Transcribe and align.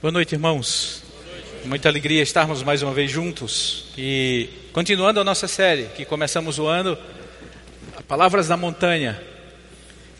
Boa 0.00 0.12
noite, 0.12 0.34
irmãos. 0.34 1.02
Muita 1.64 1.88
alegria 1.88 2.22
estarmos 2.22 2.62
mais 2.62 2.80
uma 2.80 2.92
vez 2.94 3.10
juntos 3.10 3.86
e 3.98 4.48
continuando 4.72 5.18
a 5.18 5.24
nossa 5.24 5.48
série 5.48 5.86
que 5.96 6.04
começamos 6.04 6.58
o 6.60 6.66
ano, 6.66 6.96
Palavras 8.06 8.46
da 8.46 8.56
Montanha. 8.56 9.20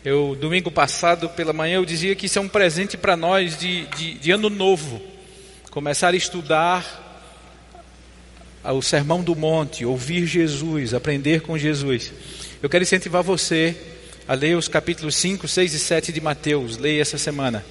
Eu 0.03 0.35
domingo 0.39 0.69
passado 0.69 1.29
pela 1.29 1.53
manhã 1.53 1.75
eu 1.75 1.85
dizia 1.85 2.13
que 2.13 2.25
isso 2.25 2.37
é 2.37 2.41
um 2.41 2.49
presente 2.49 2.97
para 2.97 3.15
nós 3.15 3.57
de, 3.57 3.85
de, 3.87 4.15
de 4.15 4.31
ano 4.31 4.49
novo, 4.49 5.01
começar 5.69 6.13
a 6.13 6.17
estudar 6.17 7.07
o 8.65 8.81
Sermão 8.81 9.23
do 9.23 9.33
Monte, 9.33 9.85
ouvir 9.85 10.25
Jesus, 10.25 10.93
aprender 10.93 11.41
com 11.41 11.57
Jesus. 11.57 12.11
Eu 12.61 12.69
quero 12.69 12.83
incentivar 12.83 13.23
você 13.23 13.75
a 14.31 14.33
ler 14.33 14.55
os 14.55 14.69
capítulos 14.69 15.17
5, 15.17 15.45
6 15.45 15.73
e 15.73 15.79
7 15.79 16.13
de 16.13 16.21
Mateus. 16.21 16.77
Leia 16.77 17.01
essa 17.01 17.17
semana. 17.17 17.65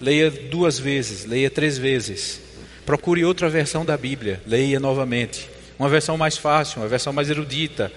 Leia 0.00 0.30
duas 0.30 0.78
vezes, 0.78 1.24
leia 1.24 1.50
três 1.50 1.76
vezes. 1.76 2.40
Procure 2.86 3.24
outra 3.24 3.50
versão 3.50 3.84
da 3.84 3.96
Bíblia, 3.96 4.40
leia 4.46 4.78
novamente. 4.78 5.50
Uma 5.76 5.88
versão 5.88 6.16
mais 6.16 6.36
fácil, 6.36 6.80
uma 6.80 6.86
versão 6.86 7.12
mais 7.12 7.28
erudita. 7.28 7.90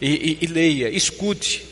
E, 0.00 0.38
e, 0.40 0.44
e 0.44 0.46
leia, 0.46 0.88
escute. 0.88 1.62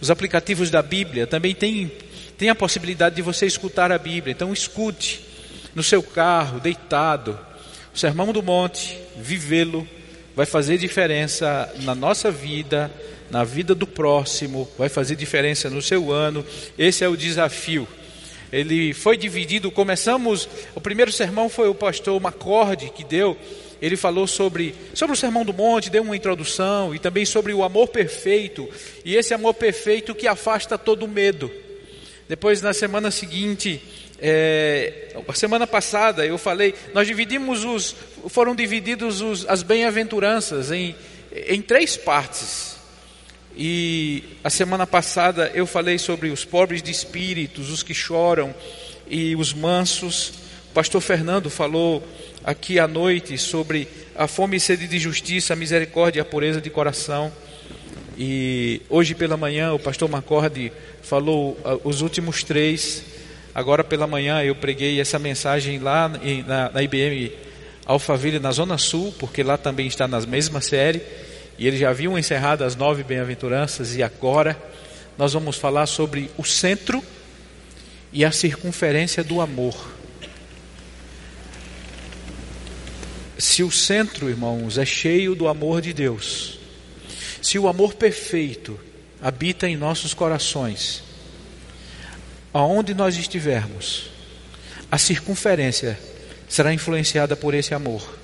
Os 0.00 0.08
aplicativos 0.08 0.70
da 0.70 0.80
Bíblia 0.80 1.26
também 1.26 1.52
têm, 1.52 1.90
têm 2.38 2.48
a 2.48 2.54
possibilidade 2.54 3.16
de 3.16 3.22
você 3.22 3.44
escutar 3.44 3.90
a 3.90 3.98
Bíblia. 3.98 4.30
Então 4.30 4.52
escute 4.52 5.20
no 5.74 5.82
seu 5.82 6.00
carro, 6.00 6.60
deitado. 6.60 7.36
O 7.92 7.98
Sermão 7.98 8.32
do 8.32 8.40
Monte, 8.40 8.96
vivê-lo, 9.16 9.84
vai 10.36 10.46
fazer 10.46 10.78
diferença 10.78 11.68
na 11.80 11.92
nossa 11.92 12.30
vida, 12.30 12.88
na 13.34 13.42
vida 13.42 13.74
do 13.74 13.86
próximo, 13.86 14.68
vai 14.78 14.88
fazer 14.88 15.16
diferença 15.16 15.68
no 15.68 15.82
seu 15.82 16.12
ano. 16.12 16.46
Esse 16.78 17.02
é 17.02 17.08
o 17.08 17.16
desafio 17.16 17.86
ele 18.54 18.92
foi 18.94 19.16
dividido. 19.16 19.68
Começamos, 19.68 20.48
o 20.76 20.80
primeiro 20.80 21.10
sermão 21.10 21.48
foi 21.48 21.68
o 21.68 21.74
pastor 21.74 22.20
Macorde 22.20 22.88
que 22.94 23.02
deu. 23.02 23.36
Ele 23.82 23.96
falou 23.96 24.28
sobre, 24.28 24.74
sobre 24.94 25.14
o 25.14 25.16
Sermão 25.16 25.44
do 25.44 25.52
Monte, 25.52 25.90
deu 25.90 26.04
uma 26.04 26.16
introdução 26.16 26.94
e 26.94 26.98
também 27.00 27.26
sobre 27.26 27.52
o 27.52 27.64
amor 27.64 27.88
perfeito, 27.88 28.68
e 29.04 29.16
esse 29.16 29.34
amor 29.34 29.54
perfeito 29.54 30.14
que 30.14 30.28
afasta 30.28 30.78
todo 30.78 31.08
medo. 31.08 31.50
Depois, 32.28 32.62
na 32.62 32.72
semana 32.72 33.10
seguinte, 33.10 33.82
é, 34.20 35.14
a 35.26 35.34
semana 35.34 35.66
passada, 35.66 36.24
eu 36.24 36.38
falei, 36.38 36.74
nós 36.94 37.06
dividimos 37.06 37.64
os, 37.64 37.96
foram 38.28 38.54
divididos 38.54 39.20
os, 39.20 39.44
as 39.48 39.62
bem-aventuranças 39.62 40.70
em, 40.70 40.94
em 41.48 41.60
três 41.60 41.96
partes. 41.96 42.73
E 43.56 44.24
a 44.42 44.50
semana 44.50 44.84
passada 44.84 45.50
eu 45.54 45.64
falei 45.64 45.96
sobre 45.96 46.30
os 46.30 46.44
pobres 46.44 46.82
de 46.82 46.90
espíritos, 46.90 47.70
os 47.70 47.82
que 47.84 47.94
choram 47.94 48.52
e 49.08 49.36
os 49.36 49.52
mansos. 49.54 50.32
O 50.70 50.74
pastor 50.74 51.00
Fernando 51.00 51.48
falou 51.48 52.02
aqui 52.42 52.80
à 52.80 52.88
noite 52.88 53.38
sobre 53.38 53.86
a 54.16 54.26
fome 54.26 54.56
e 54.56 54.60
sede 54.60 54.88
de 54.88 54.98
justiça, 54.98 55.52
a 55.52 55.56
misericórdia 55.56 56.18
e 56.18 56.22
a 56.22 56.24
pureza 56.24 56.60
de 56.60 56.68
coração. 56.68 57.30
E 58.18 58.82
hoje 58.88 59.14
pela 59.14 59.36
manhã 59.36 59.72
o 59.72 59.78
pastor 59.78 60.08
Macorde 60.08 60.72
falou 61.02 61.52
uh, 61.64 61.80
os 61.84 62.00
últimos 62.00 62.42
três. 62.42 63.04
Agora 63.54 63.84
pela 63.84 64.08
manhã 64.08 64.42
eu 64.42 64.56
preguei 64.56 65.00
essa 65.00 65.16
mensagem 65.16 65.78
lá 65.78 66.08
na, 66.08 66.70
na 66.70 66.82
IBM 66.82 67.30
Alphaville, 67.86 68.40
na 68.40 68.50
Zona 68.50 68.78
Sul, 68.78 69.14
porque 69.16 69.44
lá 69.44 69.56
também 69.56 69.86
está 69.86 70.08
na 70.08 70.20
mesma 70.22 70.60
série 70.60 71.00
e 71.58 71.66
eles 71.66 71.80
já 71.80 71.90
haviam 71.90 72.18
encerrado 72.18 72.64
as 72.64 72.74
nove 72.74 73.02
bem-aventuranças, 73.02 73.94
e 73.96 74.02
agora 74.02 74.60
nós 75.16 75.32
vamos 75.32 75.56
falar 75.56 75.86
sobre 75.86 76.30
o 76.36 76.44
centro 76.44 77.02
e 78.12 78.24
a 78.24 78.32
circunferência 78.32 79.22
do 79.22 79.40
amor. 79.40 79.92
Se 83.38 83.62
o 83.62 83.70
centro, 83.70 84.28
irmãos, 84.28 84.78
é 84.78 84.84
cheio 84.84 85.34
do 85.34 85.48
amor 85.48 85.80
de 85.80 85.92
Deus, 85.92 86.58
se 87.42 87.58
o 87.58 87.68
amor 87.68 87.94
perfeito 87.94 88.78
habita 89.20 89.68
em 89.68 89.76
nossos 89.76 90.14
corações, 90.14 91.02
aonde 92.52 92.94
nós 92.94 93.16
estivermos, 93.16 94.10
a 94.90 94.98
circunferência 94.98 95.98
será 96.48 96.72
influenciada 96.72 97.34
por 97.34 97.54
esse 97.54 97.74
amor. 97.74 98.16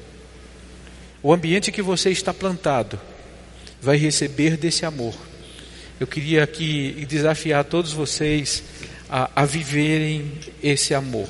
O 1.23 1.33
ambiente 1.33 1.73
que 1.73 1.83
você 1.83 2.11
está 2.11 2.33
plantado 2.33 2.99
vai 3.81 3.97
receber 3.97 4.57
desse 4.57 4.85
amor. 4.85 5.15
Eu 5.99 6.07
queria 6.07 6.45
aqui 6.45 7.07
desafiar 7.09 7.65
todos 7.65 7.93
vocês 7.93 8.63
a, 9.09 9.43
a 9.43 9.45
viverem 9.45 10.33
esse 10.63 10.95
amor. 10.95 11.29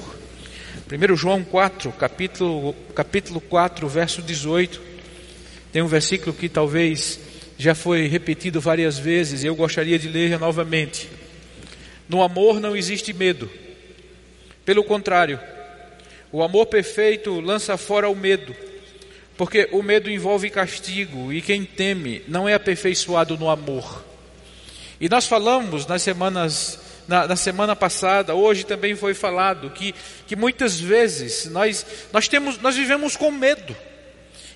1 0.91 1.17
João 1.17 1.45
4, 1.45 1.93
capítulo, 1.93 2.75
capítulo 2.95 3.41
4, 3.41 3.89
verso 3.89 4.23
18, 4.23 4.81
tem 5.73 5.83
um 5.83 5.87
versículo 5.87 6.35
que 6.35 6.49
talvez 6.49 7.21
já 7.57 7.75
foi 7.75 8.09
repetido 8.09 8.61
várias 8.61 8.99
vezes, 8.99 9.43
e 9.43 9.47
eu 9.47 9.55
gostaria 9.55 9.99
de 9.99 10.09
ler 10.09 10.39
novamente. 10.39 11.09
No 12.09 12.23
amor 12.23 12.59
não 12.59 12.77
existe 12.77 13.13
medo. 13.13 13.49
Pelo 14.65 14.83
contrário, 14.83 15.39
o 16.33 16.43
amor 16.43 16.67
perfeito 16.67 17.41
lança 17.41 17.77
fora 17.77 18.09
o 18.09 18.17
medo 18.17 18.55
porque 19.41 19.71
o 19.73 19.83
medo 19.83 20.11
envolve 20.11 20.51
castigo 20.51 21.33
e 21.33 21.41
quem 21.41 21.65
teme 21.65 22.23
não 22.29 22.47
é 22.47 22.53
aperfeiçoado 22.53 23.39
no 23.39 23.49
amor. 23.49 24.05
E 25.01 25.09
nós 25.09 25.27
falamos 25.27 25.87
nas 25.87 26.03
semanas, 26.03 26.79
na, 27.09 27.27
na, 27.27 27.37
semana 27.37 27.75
passada, 27.75 28.35
hoje 28.35 28.67
também 28.67 28.95
foi 28.95 29.15
falado 29.15 29.71
que, 29.71 29.95
que 30.27 30.37
muitas 30.37 30.79
vezes 30.79 31.47
nós, 31.47 31.87
nós, 32.13 32.29
temos, 32.29 32.59
nós 32.59 32.77
vivemos 32.77 33.17
com 33.17 33.31
medo. 33.31 33.75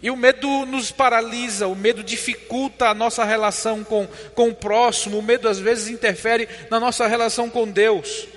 E 0.03 0.11
o 0.11 0.17
medo 0.19 0.67
nos 0.67 0.91
paralisa, 0.91 1.67
o 1.67 1.75
medo 1.75 2.03
dificulta 2.03 2.91
a 2.91 2.95
nossa 2.95 3.25
relação 3.25 3.83
com, 3.83 4.07
com 4.35 4.51
o 4.51 4.55
próximo, 4.55 5.19
o 5.19 5.23
medo 5.23 5.49
às 5.49 5.59
vezes 5.59 5.89
interfere 5.89 6.47
na 6.71 6.79
nossa 6.79 7.07
relação 7.07 7.49
com 7.49 7.67
Deus. 7.67 8.29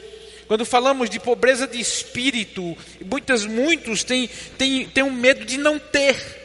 Quando 0.47 0.63
falamos 0.63 1.09
de 1.09 1.19
pobreza 1.19 1.67
de 1.67 1.77
espírito, 1.77 2.77
muitas, 3.05 3.45
muitos 3.45 4.05
têm, 4.05 4.29
têm, 4.57 4.87
têm 4.87 5.03
um 5.03 5.11
medo 5.11 5.43
de 5.43 5.57
não 5.57 5.77
ter. 5.77 6.36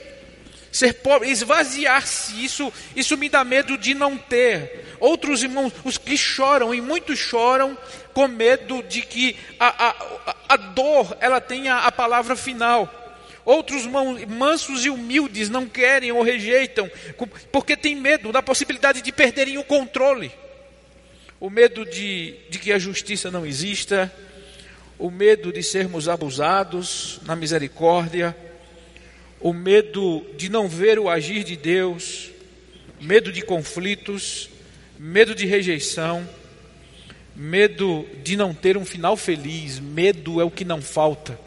Ser 0.72 0.94
pobre, 0.94 1.30
esvaziar-se, 1.30 2.42
isso, 2.42 2.72
isso 2.96 3.14
me 3.18 3.28
dá 3.28 3.44
medo 3.44 3.76
de 3.76 3.92
não 3.92 4.16
ter. 4.16 4.96
Outros 4.98 5.42
irmãos, 5.42 5.70
os 5.84 5.98
que 5.98 6.16
choram, 6.16 6.74
e 6.74 6.80
muitos 6.80 7.18
choram 7.18 7.76
com 8.14 8.26
medo 8.26 8.82
de 8.82 9.02
que 9.02 9.36
a, 9.60 9.88
a, 9.88 10.36
a 10.48 10.56
dor 10.56 11.14
ela 11.20 11.42
tenha 11.42 11.76
a 11.76 11.92
palavra 11.92 12.34
final. 12.34 12.90
Outros 13.44 13.86
mansos 14.28 14.86
e 14.86 14.88
humildes 14.88 15.50
não 15.50 15.66
querem 15.66 16.10
ou 16.10 16.22
rejeitam, 16.22 16.90
porque 17.50 17.76
têm 17.76 17.94
medo 17.94 18.32
da 18.32 18.40
possibilidade 18.40 19.02
de 19.02 19.12
perderem 19.12 19.58
o 19.58 19.64
controle. 19.64 20.32
O 21.38 21.50
medo 21.50 21.84
de, 21.84 22.36
de 22.48 22.58
que 22.58 22.72
a 22.72 22.78
justiça 22.78 23.30
não 23.30 23.44
exista, 23.44 24.10
o 24.98 25.10
medo 25.10 25.52
de 25.52 25.62
sermos 25.62 26.08
abusados 26.08 27.20
na 27.24 27.36
misericórdia, 27.36 28.34
o 29.42 29.52
medo 29.52 30.24
de 30.36 30.48
não 30.48 30.68
ver 30.68 30.98
o 30.98 31.10
agir 31.10 31.42
de 31.42 31.56
Deus, 31.56 32.30
medo 33.00 33.32
de 33.32 33.42
conflitos, 33.42 34.48
medo 34.96 35.34
de 35.34 35.44
rejeição, 35.46 36.26
medo 37.34 38.06
de 38.22 38.36
não 38.36 38.54
ter 38.54 38.76
um 38.76 38.84
final 38.84 39.16
feliz, 39.16 39.80
medo 39.80 40.40
é 40.40 40.44
o 40.44 40.50
que 40.50 40.64
não 40.64 40.80
falta. 40.80 41.38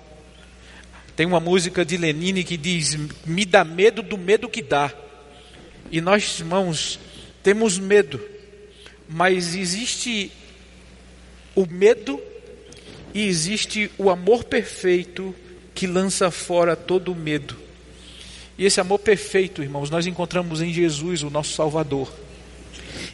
Tem 1.16 1.26
uma 1.26 1.40
música 1.40 1.86
de 1.86 1.96
Lenine 1.96 2.44
que 2.44 2.58
diz: 2.58 2.98
Me 3.26 3.46
dá 3.46 3.64
medo 3.64 4.02
do 4.02 4.18
medo 4.18 4.50
que 4.50 4.62
dá. 4.62 4.94
E 5.90 6.02
nós, 6.02 6.40
irmãos, 6.40 7.00
temos 7.42 7.80
medo, 7.80 8.20
mas 9.08 9.56
existe 9.56 10.32
o 11.56 11.66
medo 11.66 12.20
e 13.14 13.26
existe 13.26 13.90
o 13.98 14.10
amor 14.10 14.44
perfeito 14.44 15.34
que 15.74 15.88
lança 15.88 16.30
fora 16.30 16.76
todo 16.76 17.14
o 17.14 17.16
medo. 17.16 17.65
E 18.58 18.66
esse 18.66 18.80
amor 18.80 19.00
perfeito, 19.00 19.62
irmãos, 19.62 19.90
nós 19.90 20.08
encontramos 20.08 20.62
em 20.62 20.74
Jesus, 20.74 21.24
o 21.24 21.30
nosso 21.30 21.54
Salvador. 21.54 22.12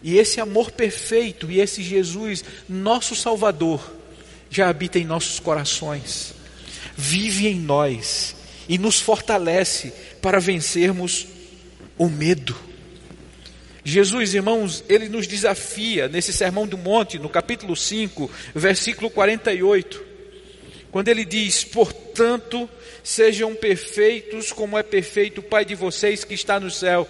E 0.03 0.17
esse 0.17 0.39
amor 0.39 0.71
perfeito 0.71 1.49
e 1.49 1.59
esse 1.59 1.81
Jesus, 1.81 2.43
nosso 2.67 3.15
Salvador, 3.15 3.81
já 4.49 4.69
habita 4.69 4.99
em 4.99 5.05
nossos 5.05 5.39
corações, 5.39 6.33
vive 6.95 7.47
em 7.47 7.59
nós 7.59 8.35
e 8.67 8.77
nos 8.77 8.99
fortalece 8.99 9.93
para 10.21 10.39
vencermos 10.39 11.27
o 11.97 12.09
medo. 12.09 12.55
Jesus, 13.83 14.33
irmãos, 14.33 14.83
ele 14.87 15.09
nos 15.09 15.25
desafia 15.25 16.07
nesse 16.07 16.31
Sermão 16.31 16.67
do 16.67 16.77
Monte, 16.77 17.17
no 17.17 17.29
capítulo 17.29 17.75
5, 17.75 18.29
versículo 18.53 19.09
48, 19.09 20.10
quando 20.91 21.07
ele 21.07 21.25
diz: 21.25 21.63
Portanto, 21.63 22.69
sejam 23.03 23.55
perfeitos 23.55 24.51
como 24.51 24.77
é 24.77 24.83
perfeito 24.83 25.39
o 25.39 25.43
Pai 25.43 25.65
de 25.65 25.75
vocês 25.75 26.23
que 26.23 26.33
está 26.33 26.59
no 26.59 26.69
céu. 26.69 27.07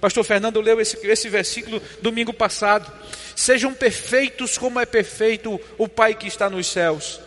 Pastor 0.00 0.24
Fernando 0.24 0.60
leu 0.60 0.80
esse, 0.80 0.98
esse 1.06 1.28
versículo 1.28 1.80
domingo 2.00 2.32
passado. 2.32 2.90
Sejam 3.36 3.74
perfeitos 3.74 4.56
como 4.56 4.80
é 4.80 4.86
perfeito 4.86 5.60
o 5.76 5.86
Pai 5.88 6.14
que 6.14 6.26
está 6.26 6.48
nos 6.48 6.66
céus. 6.66 7.20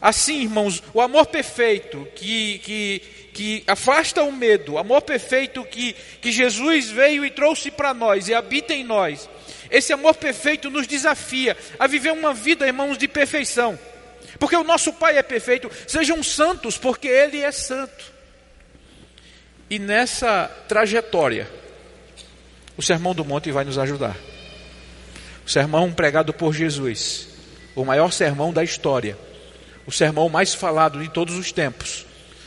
Assim, 0.00 0.42
irmãos, 0.42 0.82
o 0.92 1.00
amor 1.00 1.26
perfeito 1.26 2.06
que, 2.14 2.58
que, 2.58 3.02
que 3.32 3.64
afasta 3.66 4.22
o 4.22 4.32
medo, 4.32 4.74
o 4.74 4.78
amor 4.78 5.02
perfeito 5.02 5.64
que, 5.64 5.94
que 6.20 6.30
Jesus 6.30 6.90
veio 6.90 7.24
e 7.24 7.30
trouxe 7.30 7.70
para 7.70 7.94
nós 7.94 8.28
e 8.28 8.34
habita 8.34 8.74
em 8.74 8.84
nós, 8.84 9.28
esse 9.70 9.92
amor 9.92 10.14
perfeito 10.16 10.70
nos 10.70 10.86
desafia 10.86 11.56
a 11.78 11.86
viver 11.86 12.12
uma 12.12 12.34
vida, 12.34 12.66
irmãos, 12.66 12.98
de 12.98 13.08
perfeição. 13.08 13.78
Porque 14.38 14.56
o 14.56 14.64
nosso 14.64 14.92
Pai 14.92 15.18
é 15.18 15.22
perfeito, 15.22 15.70
sejam 15.86 16.22
santos, 16.22 16.76
porque 16.76 17.08
Ele 17.08 17.40
é 17.40 17.52
santo. 17.52 18.12
E 19.68 19.78
nessa 19.78 20.48
trajetória, 20.68 21.50
o 22.76 22.82
Sermão 22.82 23.14
do 23.14 23.24
Monte 23.24 23.50
vai 23.50 23.64
nos 23.64 23.78
ajudar. 23.78 24.16
O 25.46 25.48
sermão 25.48 25.92
pregado 25.92 26.32
por 26.32 26.52
Jesus, 26.52 27.28
o 27.76 27.84
maior 27.84 28.12
sermão 28.12 28.52
da 28.52 28.64
história, 28.64 29.16
o 29.86 29.92
sermão 29.92 30.28
mais 30.28 30.52
falado 30.54 31.00
de 31.00 31.08
todos 31.08 31.36
os 31.36 31.52
tempos, 31.52 32.04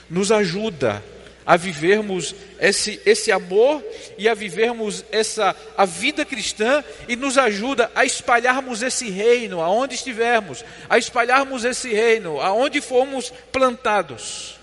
nos 0.09 0.33
ajuda 0.33 1.01
a 1.49 1.57
vivermos 1.57 2.35
esse, 2.59 3.01
esse 3.07 3.31
amor 3.31 3.83
e 4.19 4.29
a 4.29 4.35
vivermos 4.35 5.03
essa 5.11 5.55
a 5.75 5.83
vida 5.83 6.23
cristã 6.23 6.83
e 7.07 7.15
nos 7.15 7.39
ajuda 7.39 7.89
a 7.95 8.05
espalharmos 8.05 8.83
esse 8.83 9.09
reino 9.09 9.59
aonde 9.59 9.95
estivermos, 9.95 10.63
a 10.87 10.99
espalharmos 10.99 11.65
esse 11.65 11.91
reino 11.91 12.39
aonde 12.39 12.79
fomos 12.81 13.33
plantados. 13.51 14.59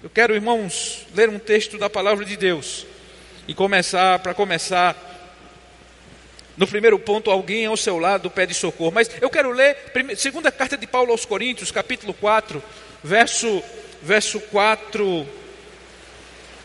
Eu 0.00 0.08
quero, 0.08 0.32
irmãos, 0.32 1.04
ler 1.12 1.28
um 1.28 1.40
texto 1.40 1.76
da 1.76 1.90
palavra 1.90 2.24
de 2.24 2.36
Deus 2.36 2.86
e 3.48 3.52
começar, 3.52 4.20
para 4.20 4.32
começar, 4.32 4.94
no 6.56 6.68
primeiro 6.68 7.00
ponto, 7.00 7.32
alguém 7.32 7.66
ao 7.66 7.76
seu 7.76 7.98
lado 7.98 8.30
pede 8.30 8.54
socorro. 8.54 8.92
Mas 8.92 9.10
eu 9.20 9.28
quero 9.28 9.50
ler 9.50 9.76
segunda 10.16 10.52
carta 10.52 10.76
de 10.76 10.86
Paulo 10.86 11.10
aos 11.10 11.24
Coríntios, 11.24 11.72
capítulo 11.72 12.14
4, 12.14 12.62
verso, 13.02 13.60
verso 14.04 14.38
4 14.38 15.44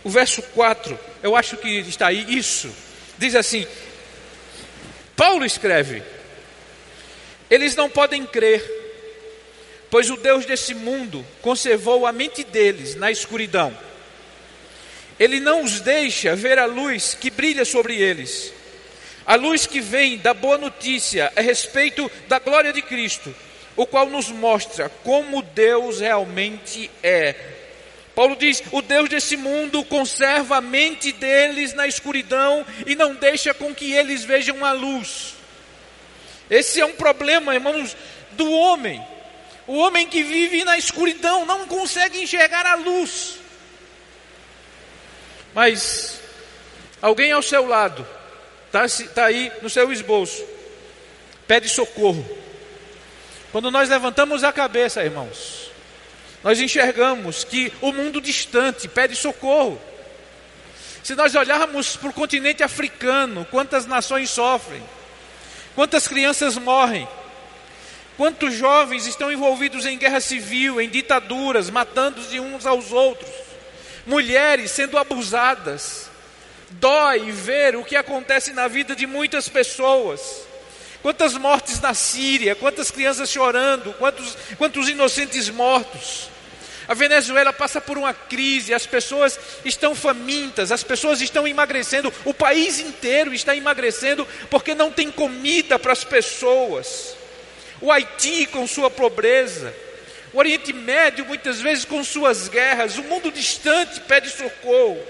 o 0.04 0.10
verso 0.10 0.42
4, 0.42 1.00
eu 1.22 1.36
acho 1.36 1.58
que 1.58 1.70
está 1.80 2.08
aí, 2.08 2.26
isso. 2.38 2.74
Diz 3.18 3.36
assim: 3.36 3.68
Paulo 5.16 5.46
escreve: 5.46 6.02
Eles 7.50 7.76
não 7.76 7.90
podem 7.90 8.26
crer, 8.26 8.64
pois 9.90 10.10
o 10.10 10.18
Deus 10.18 10.46
desse 10.46 10.74
mundo 10.74 11.26
conservou 11.42 12.08
a 12.08 12.12
mente 12.12 12.44
deles 12.44 12.96
na 12.96 13.12
escuridão. 13.12 13.78
Ele 15.20 15.40
não 15.40 15.64
os 15.64 15.82
deixa 15.82 16.36
ver 16.36 16.58
a 16.58 16.66
luz 16.66 17.14
que 17.14 17.30
brilha 17.30 17.64
sobre 17.64 17.96
eles. 17.96 18.52
A 19.24 19.36
luz 19.36 19.68
que 19.68 19.80
vem 19.80 20.18
da 20.18 20.34
boa 20.34 20.58
notícia 20.58 21.32
a 21.36 21.42
respeito 21.42 22.10
da 22.28 22.40
glória 22.40 22.74
de 22.74 22.82
Cristo, 22.82 23.34
o 23.76 23.86
qual 23.86 24.08
nos 24.08 24.30
mostra 24.30 24.90
como 25.04 25.44
Deus 25.44 26.00
realmente 26.00 26.90
é 27.04 27.36
Paulo 28.22 28.36
diz: 28.36 28.62
o 28.72 28.84
Deus 28.84 29.10
desse 29.10 29.36
mundo 29.36 29.84
conserva 29.84 30.58
a 30.58 30.62
mente 30.62 31.12
deles 31.12 31.74
na 31.74 31.88
escuridão 31.88 32.64
e 32.86 32.94
não 32.94 33.16
deixa 33.16 33.52
com 33.52 33.74
que 33.74 33.94
eles 33.94 34.24
vejam 34.24 34.64
a 34.64 34.72
luz. 34.74 35.34
Esse 36.48 36.80
é 36.80 36.86
um 36.86 36.94
problema, 36.94 37.56
irmãos, 37.56 37.98
do 38.34 38.48
homem. 38.52 39.04
O 39.66 39.76
homem 39.76 40.08
que 40.08 40.22
vive 40.22 40.64
na 40.64 40.78
escuridão 40.78 41.48
não 41.48 41.66
consegue 41.66 42.22
enxergar 42.22 42.64
a 42.64 42.76
luz. 42.76 43.40
Mas 45.56 46.22
alguém 47.02 47.32
ao 47.32 47.42
seu 47.42 47.66
lado, 47.66 48.08
está 48.68 48.86
tá 49.16 49.26
aí 49.26 49.52
no 49.64 49.70
seu 49.70 49.92
esboço, 49.92 50.46
pede 51.48 51.68
socorro. 51.68 52.24
Quando 53.52 53.72
nós 53.72 53.90
levantamos 53.90 54.44
a 54.44 54.54
cabeça, 54.54 55.04
irmãos, 55.04 55.71
nós 56.44 56.60
enxergamos 56.60 57.44
que 57.44 57.72
o 57.82 57.92
mundo 57.92 58.20
distante 58.20 58.88
pede 58.88 59.16
socorro. 59.16 59.80
Se 61.04 61.16
nós 61.16 61.36
olharmos 61.36 61.96
para 61.96 62.10
o 62.10 62.14
continente 62.14 62.64
africano, 62.64 63.46
quantas 63.50 63.86
nações 63.86 64.30
sofrem, 64.30 64.82
quantas 65.76 66.08
crianças 66.08 66.58
morrem, 66.58 67.08
quantos 68.18 68.54
jovens 68.54 69.08
estão 69.08 69.32
envolvidos 69.32 69.86
em 69.86 69.98
guerra 69.98 70.20
civil, 70.20 70.80
em 70.80 70.90
ditaduras, 70.90 71.70
matando-se 71.70 72.40
uns 72.40 72.66
aos 72.66 72.92
outros, 72.92 73.32
mulheres 74.06 74.72
sendo 74.72 74.98
abusadas. 74.98 76.10
Dói 76.72 77.32
ver 77.32 77.76
o 77.76 77.84
que 77.84 77.96
acontece 77.96 78.54
na 78.54 78.68
vida 78.68 78.96
de 78.96 79.06
muitas 79.06 79.50
pessoas. 79.50 80.51
Quantas 81.02 81.34
mortes 81.34 81.80
na 81.80 81.94
Síria, 81.94 82.56
quantas 82.56 82.92
crianças 82.92 83.30
chorando, 83.30 83.94
quantos, 83.94 84.38
quantos 84.58 84.88
inocentes 84.88 85.50
mortos. 85.50 86.30
A 86.88 86.94
Venezuela 86.94 87.54
passa 87.54 87.80
por 87.80 87.98
uma 87.98 88.14
crise, 88.14 88.74
as 88.74 88.86
pessoas 88.86 89.40
estão 89.64 89.96
famintas, 89.96 90.72
as 90.72 90.84
pessoas 90.84 91.22
estão 91.22 91.48
emagrecendo, 91.48 92.14
o 92.26 92.34
país 92.34 92.80
inteiro 92.80 93.34
está 93.34 93.56
emagrecendo 93.56 94.28
porque 94.50 94.76
não 94.76 94.92
tem 94.92 95.10
comida 95.10 95.80
para 95.80 95.94
as 95.94 96.04
pessoas. 96.04 97.16
O 97.80 97.92
Haiti 97.92 98.46
com 98.46 98.68
sua 98.68 98.90
pobreza, 98.90 99.74
o 100.34 100.38
Oriente 100.38 100.74
Médio 100.74 101.26
muitas 101.26 101.60
vezes 101.62 101.86
com 101.86 102.04
suas 102.04 102.48
guerras, 102.48 102.98
o 102.98 103.04
mundo 103.04 103.32
distante 103.32 104.00
pede 104.02 104.30
socorro. 104.30 105.02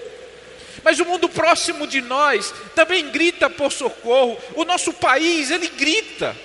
Mas 0.82 0.98
o 0.98 1.04
mundo 1.04 1.28
próximo 1.28 1.86
de 1.86 2.00
nós 2.00 2.52
também 2.74 3.10
grita 3.10 3.50
por 3.50 3.70
socorro. 3.70 4.38
O 4.54 4.64
nosso 4.64 4.92
país, 4.92 5.50
ele 5.50 5.68
grita. 5.68 6.36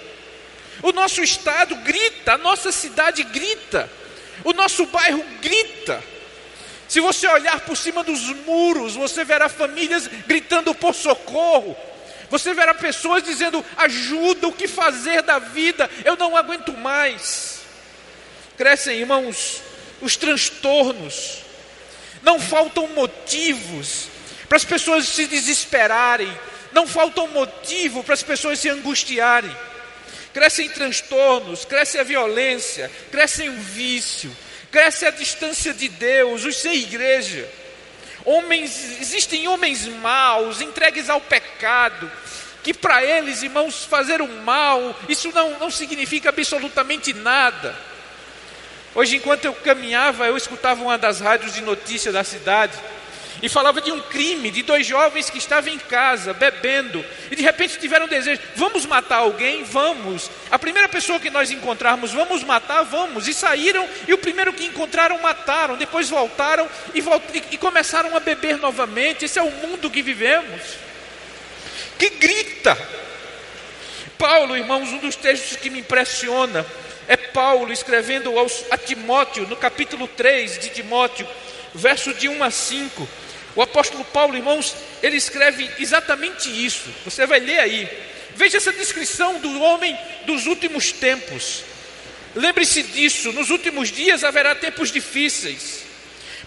O 0.84 0.92
nosso 0.92 1.24
estado 1.24 1.76
grita, 1.78 2.34
a 2.34 2.38
nossa 2.38 2.72
cidade 2.72 3.24
grita. 3.24 3.90
O 4.44 4.54
nosso 4.54 4.86
bairro 4.88 5.24
grita. 5.42 6.04
Se 6.88 7.00
você 7.00 7.28
olhar 7.28 7.60
por 7.62 7.76
cima 7.76 8.04
dos 8.04 8.22
muros, 8.46 8.96
você 8.96 9.24
verá 9.24 9.50
famílias 9.50 10.08
gritando 10.26 10.74
por 10.76 10.94
socorro. 10.94 11.76
Você 12.30 12.54
verá 12.54 12.74
pessoas 12.74 13.24
dizendo: 13.24 13.66
ajuda, 13.78 14.48
o 14.48 14.54
que 14.54 14.68
fazer 14.68 15.22
da 15.22 15.40
vida? 15.40 15.90
Eu 16.06 16.16
não 16.16 16.36
aguento 16.36 16.72
mais. 16.74 17.62
Crescem, 18.58 19.00
irmãos, 19.00 19.62
os 20.02 20.16
transtornos. 20.16 21.44
Não 22.24 22.40
faltam 22.40 22.88
motivos 22.90 24.10
para 24.48 24.58
as 24.58 24.66
pessoas 24.66 25.08
se 25.08 25.28
desesperarem. 25.28 26.32
Não 26.72 26.86
faltam 26.88 27.28
motivo 27.30 28.04
para 28.04 28.14
as 28.14 28.24
pessoas 28.24 28.60
se 28.60 28.70
angustiarem 28.70 29.56
crescem 30.38 30.70
transtornos, 30.70 31.66
cresce 31.66 31.98
a 31.98 32.04
violência, 32.04 32.92
cresce 33.10 33.50
o 33.50 33.54
vício, 33.54 34.32
cresce 34.72 35.04
a 35.04 35.10
distância 35.10 35.74
de 35.74 35.90
Deus, 35.90 36.46
os 36.46 36.58
sem 36.58 36.76
igreja. 36.76 37.50
Homens, 38.24 39.00
existem 39.02 39.48
homens 39.48 39.88
maus, 39.88 40.62
entregues 40.62 41.10
ao 41.10 41.20
pecado, 41.20 42.12
que 42.62 42.72
para 42.72 43.04
eles, 43.04 43.42
irmãos, 43.42 43.84
fazer 43.86 44.22
o 44.22 44.28
mal, 44.28 44.96
isso 45.10 45.32
não, 45.34 45.58
não 45.58 45.72
significa 45.72 46.30
absolutamente 46.30 47.16
nada. 47.16 47.76
Hoje, 48.94 49.16
enquanto 49.16 49.46
eu 49.46 49.54
caminhava, 49.56 50.28
eu 50.28 50.38
escutava 50.38 50.84
uma 50.84 51.00
das 51.00 51.20
rádios 51.20 51.56
de 51.56 51.62
notícia 51.62 52.12
da 52.12 52.24
cidade 52.24 52.78
e 53.42 53.48
falava 53.48 53.80
de 53.80 53.92
um 53.92 54.02
crime 54.02 54.50
de 54.50 54.64
dois 54.64 54.86
jovens 54.86 55.30
que 55.30 55.38
estavam 55.38 55.72
em 55.72 55.78
casa 55.78 56.34
bebendo 56.34 57.04
e 57.30 57.36
de 57.36 57.44
repente 57.44 57.78
tiveram 57.80 58.08
desejo: 58.08 58.42
vamos 58.56 58.86
matar 58.86 59.18
alguém? 59.18 59.64
Vamos. 59.64 60.30
A 60.50 60.58
primeira 60.58 60.90
pessoa 60.90 61.20
que 61.20 61.30
nós 61.30 61.52
encontrarmos, 61.52 62.12
vamos 62.14 62.44
matar? 62.44 62.84
Vamos. 62.84 63.28
E 63.28 63.34
saíram 63.34 63.88
e 64.08 64.14
o 64.14 64.18
primeiro 64.18 64.54
que 64.54 64.66
encontraram 64.66 65.22
mataram. 65.22 65.78
Depois 65.78 66.10
voltaram 66.10 66.68
e, 66.94 67.02
volt... 67.02 67.24
e 67.52 67.58
começaram 67.58 68.16
a 68.16 68.20
beber 68.20 68.58
novamente. 68.58 69.26
Esse 69.26 69.40
é 69.40 69.44
o 69.44 69.52
mundo 69.52 69.90
que 69.90 70.02
vivemos. 70.02 70.62
Que 71.98 72.10
grita. 72.12 72.78
Paulo, 74.18 74.58
irmãos, 74.58 74.90
um 74.90 74.98
dos 74.98 75.16
textos 75.16 75.58
que 75.58 75.70
me 75.70 75.80
impressiona 75.80 76.66
é 77.08 77.16
Paulo 77.16 77.72
escrevendo 77.72 78.38
aos, 78.38 78.66
a 78.72 78.78
Timóteo, 78.78 79.48
no 79.48 79.56
capítulo 79.56 80.08
3 80.08 80.60
de 80.60 80.70
Timóteo, 80.70 81.28
verso 81.74 82.14
de 82.14 82.28
1 82.28 82.44
a 82.44 82.52
5. 82.52 83.08
O 83.58 83.62
apóstolo 83.64 84.06
Paulo, 84.06 84.38
irmãos, 84.38 84.76
ele 85.02 85.18
escreve 85.18 85.68
exatamente 85.80 86.48
isso. 86.48 86.94
Você 87.04 87.26
vai 87.26 87.40
ler 87.40 87.58
aí. 87.58 87.90
Veja 88.36 88.58
essa 88.58 88.72
descrição 88.72 89.40
do 89.40 89.60
homem 89.60 89.98
dos 90.28 90.46
últimos 90.46 90.92
tempos. 90.92 91.64
Lembre-se 92.36 92.84
disso: 92.84 93.32
nos 93.32 93.50
últimos 93.50 93.92
dias 93.92 94.24
haverá 94.24 94.54
tempos 94.54 94.92
difíceis, 94.92 95.82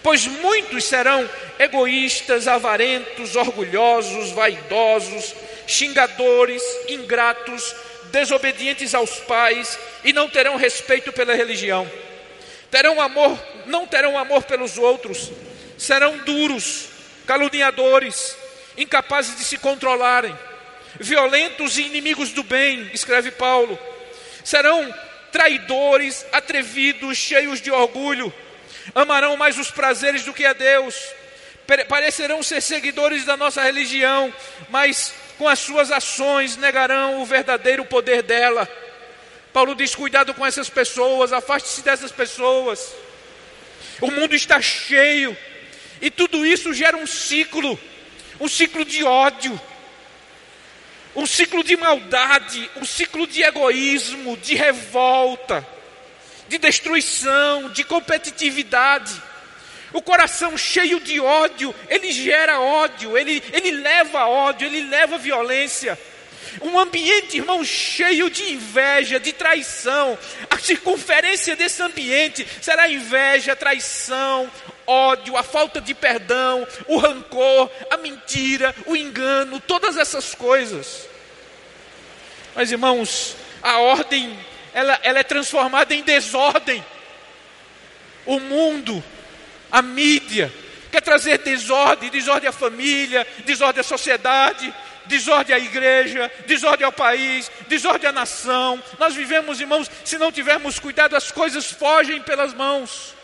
pois 0.01 0.25
muitos 0.25 0.85
serão 0.85 1.29
egoístas, 1.59 2.47
avarentos, 2.47 3.35
orgulhosos, 3.35 4.31
vaidosos, 4.31 5.35
xingadores, 5.67 6.63
ingratos, 6.87 7.75
desobedientes 8.09 8.95
aos 8.95 9.19
pais 9.19 9.77
e 10.05 10.13
não 10.13 10.29
terão 10.29 10.55
respeito 10.55 11.11
pela 11.11 11.35
religião. 11.35 11.91
Terão 12.69 13.01
amor, 13.01 13.37
não 13.65 13.85
terão 13.85 14.17
amor 14.17 14.43
pelos 14.43 14.77
outros, 14.77 15.29
serão 15.77 16.19
duros, 16.19 16.90
caluniadores, 17.25 18.35
incapazes 18.77 19.35
de 19.37 19.43
se 19.43 19.57
controlarem, 19.57 20.37
violentos 20.99 21.77
e 21.77 21.83
inimigos 21.83 22.31
do 22.31 22.43
bem, 22.43 22.89
escreve 22.93 23.31
Paulo. 23.31 23.79
Serão 24.43 24.93
traidores, 25.31 26.25
atrevidos, 26.31 27.17
cheios 27.17 27.61
de 27.61 27.71
orgulho, 27.71 28.33
amarão 28.93 29.37
mais 29.37 29.57
os 29.57 29.71
prazeres 29.71 30.23
do 30.23 30.33
que 30.33 30.45
a 30.45 30.53
Deus, 30.53 30.95
parecerão 31.87 32.43
ser 32.43 32.61
seguidores 32.61 33.23
da 33.23 33.37
nossa 33.37 33.61
religião, 33.61 34.33
mas 34.69 35.13
com 35.37 35.47
as 35.47 35.59
suas 35.59 35.91
ações 35.91 36.57
negarão 36.57 37.21
o 37.21 37.25
verdadeiro 37.25 37.85
poder 37.85 38.21
dela. 38.21 38.67
Paulo 39.53 39.75
diz: 39.75 39.95
cuidado 39.95 40.33
com 40.33 40.45
essas 40.45 40.69
pessoas, 40.69 41.31
afaste-se 41.33 41.81
dessas 41.81 42.11
pessoas. 42.11 42.93
O 43.99 44.09
mundo 44.09 44.35
está 44.35 44.61
cheio, 44.61 45.37
e 46.01 46.09
tudo 46.09 46.45
isso 46.45 46.73
gera 46.73 46.97
um 46.97 47.05
ciclo, 47.05 47.79
um 48.39 48.47
ciclo 48.47 48.83
de 48.83 49.03
ódio, 49.03 49.59
um 51.15 51.25
ciclo 51.25 51.63
de 51.63 51.77
maldade, 51.77 52.69
um 52.77 52.85
ciclo 52.85 53.27
de 53.27 53.43
egoísmo, 53.43 54.35
de 54.37 54.55
revolta, 54.55 55.65
de 56.47 56.57
destruição, 56.57 57.69
de 57.69 57.83
competitividade. 57.83 59.21
O 59.93 60.01
coração 60.01 60.57
cheio 60.57 60.99
de 61.01 61.19
ódio, 61.19 61.75
ele 61.89 62.11
gera 62.11 62.59
ódio, 62.59 63.17
ele, 63.17 63.43
ele 63.51 63.71
leva 63.71 64.25
ódio, 64.25 64.65
ele 64.65 64.83
leva 64.83 65.17
violência. 65.17 65.99
Um 66.61 66.79
ambiente, 66.79 67.37
irmão, 67.37 67.63
cheio 67.63 68.29
de 68.29 68.53
inveja, 68.53 69.19
de 69.19 69.31
traição. 69.33 70.17
A 70.49 70.57
circunferência 70.57 71.55
desse 71.55 71.81
ambiente 71.81 72.47
será 72.61 72.89
inveja, 72.89 73.55
traição, 73.55 74.49
ódio, 74.87 75.37
a 75.37 75.43
falta 75.43 75.79
de 75.79 75.93
perdão, 75.93 76.67
o 76.87 76.97
rancor, 76.97 77.69
a 77.89 77.97
mentira, 77.97 78.75
o 78.85 78.95
engano, 78.95 79.59
todas 79.59 79.97
essas 79.97 80.35
coisas. 80.35 81.07
Mas, 82.55 82.71
irmãos, 82.71 83.35
a 83.61 83.79
ordem, 83.79 84.37
ela, 84.73 84.99
ela 85.03 85.19
é 85.19 85.23
transformada 85.23 85.93
em 85.93 86.03
desordem. 86.03 86.83
O 88.25 88.39
mundo, 88.39 89.03
a 89.71 89.81
mídia, 89.81 90.51
quer 90.91 91.01
trazer 91.01 91.39
desordem, 91.39 92.09
desordem 92.09 92.49
à 92.49 92.51
família, 92.51 93.25
desordem 93.45 93.79
à 93.79 93.83
sociedade, 93.83 94.73
desordem 95.05 95.55
à 95.55 95.59
igreja, 95.59 96.31
desordem 96.45 96.85
ao 96.85 96.91
país, 96.91 97.49
desordem 97.67 98.09
à 98.09 98.13
nação. 98.13 98.81
Nós 98.99 99.15
vivemos, 99.15 99.59
irmãos, 99.59 99.89
se 100.03 100.17
não 100.17 100.31
tivermos 100.31 100.79
cuidado, 100.79 101.15
as 101.15 101.31
coisas 101.31 101.71
fogem 101.71 102.21
pelas 102.21 102.53
mãos. 102.53 103.15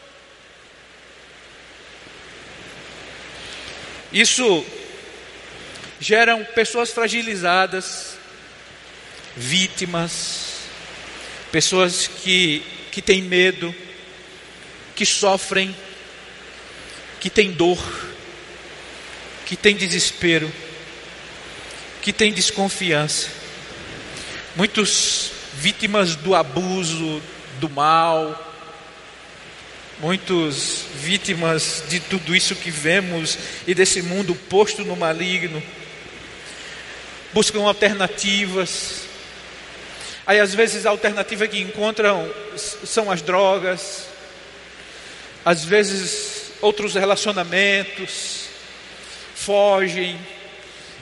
Isso 4.12 4.66
geram 6.00 6.44
pessoas 6.44 6.92
fragilizadas, 6.92 8.18
vítimas, 9.36 10.62
pessoas 11.52 12.08
que, 12.08 12.64
que 12.92 13.02
têm 13.02 13.22
medo, 13.22 13.74
que 14.96 15.06
sofrem 15.06 15.76
que 17.20 17.30
tem 17.30 17.52
dor, 17.52 17.80
que 19.46 19.56
tem 19.56 19.76
desespero, 19.76 20.52
que 22.02 22.14
tem 22.14 22.32
desconfiança. 22.32 23.30
Muitos 24.56 25.32
vítimas 25.56 26.16
do 26.16 26.36
abuso, 26.36 27.22
do 27.60 27.70
mal, 27.70 28.47
muitos 30.00 30.86
vítimas 30.96 31.84
de 31.90 32.00
tudo 32.00 32.36
isso 32.36 32.56
que 32.56 32.70
vemos 32.70 33.38
e 33.66 33.74
desse 33.74 34.02
mundo 34.02 34.36
posto 34.36 34.84
no 34.84 34.96
maligno, 34.96 35.62
buscam 37.34 37.62
alternativas. 37.62 39.02
Aí 40.26 40.40
às 40.40 40.54
vezes 40.54 40.86
a 40.86 40.90
alternativa 40.90 41.48
que 41.48 41.60
encontram 41.60 42.30
são 42.56 43.10
as 43.10 43.22
drogas, 43.22 44.08
às 45.44 45.64
vezes 45.64 46.52
outros 46.62 46.96
relacionamentos, 46.96 48.48
fogem, 49.36 50.20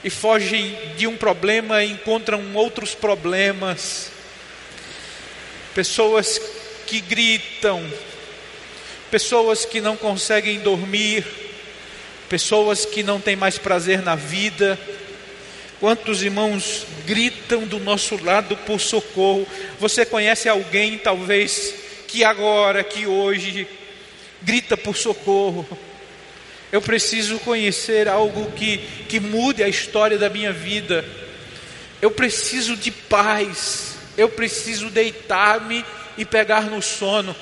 e 0.04 0.10
fogem 0.10 0.78
de 0.96 1.08
um 1.08 1.18
problema 1.18 1.84
e 1.84 1.92
encontram 1.92 2.54
outros 2.54 2.94
problemas. 2.94 4.12
Pessoas 5.74 6.40
que 6.86 7.02
gritam, 7.02 7.84
pessoas 9.16 9.64
que 9.64 9.80
não 9.80 9.96
conseguem 9.96 10.60
dormir, 10.60 11.26
pessoas 12.28 12.86
que 12.86 13.02
não 13.02 13.18
têm 13.18 13.34
mais 13.34 13.58
prazer 13.58 14.02
na 14.02 14.14
vida. 14.14 14.78
Quantos 15.80 16.22
irmãos 16.22 16.86
gritam 17.06 17.62
do 17.66 17.80
nosso 17.80 18.22
lado 18.22 18.58
por 18.58 18.78
socorro? 18.78 19.48
Você 19.80 20.06
conhece 20.06 20.50
alguém, 20.50 20.98
talvez, 20.98 21.74
que 22.10 22.26
agora, 22.26 22.84
que 22.84 23.08
hoje, 23.08 23.66
grita 24.42 24.76
por 24.76 24.98
socorro. 24.98 25.66
Eu 26.70 26.82
preciso 26.82 27.40
conhecer 27.40 28.10
algo 28.10 28.52
que, 28.52 28.80
que 29.08 29.22
mude 29.22 29.64
a 29.64 29.70
história 29.70 30.18
da 30.18 30.30
minha 30.30 30.52
vida. 30.52 31.06
Eu 32.02 32.12
preciso 32.12 32.76
de 32.76 32.92
paz. 32.92 33.96
Eu 34.18 34.28
preciso 34.28 34.90
deitar-me 34.90 35.86
e 36.18 36.26
pegar 36.26 36.64
no 36.64 36.82
sono. 36.82 37.34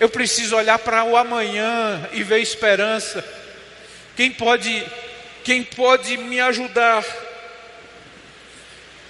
Eu 0.00 0.08
preciso 0.08 0.56
olhar 0.56 0.78
para 0.78 1.04
o 1.04 1.16
amanhã 1.16 2.08
e 2.12 2.22
ver 2.22 2.40
esperança. 2.40 3.24
Quem 4.16 4.30
pode, 4.30 4.84
quem 5.44 5.62
pode 5.62 6.16
me 6.16 6.40
ajudar? 6.40 7.04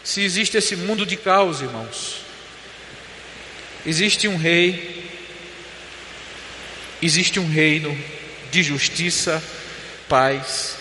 Se 0.02 0.22
existe 0.22 0.56
esse 0.56 0.76
mundo 0.76 1.04
de 1.04 1.16
caos, 1.16 1.60
irmãos, 1.60 2.22
existe 3.84 4.26
um 4.26 4.36
rei 4.36 5.06
existe 7.00 7.38
um 7.38 7.48
reino 7.48 7.96
de 8.50 8.62
justiça, 8.62 9.42
paz 10.08 10.76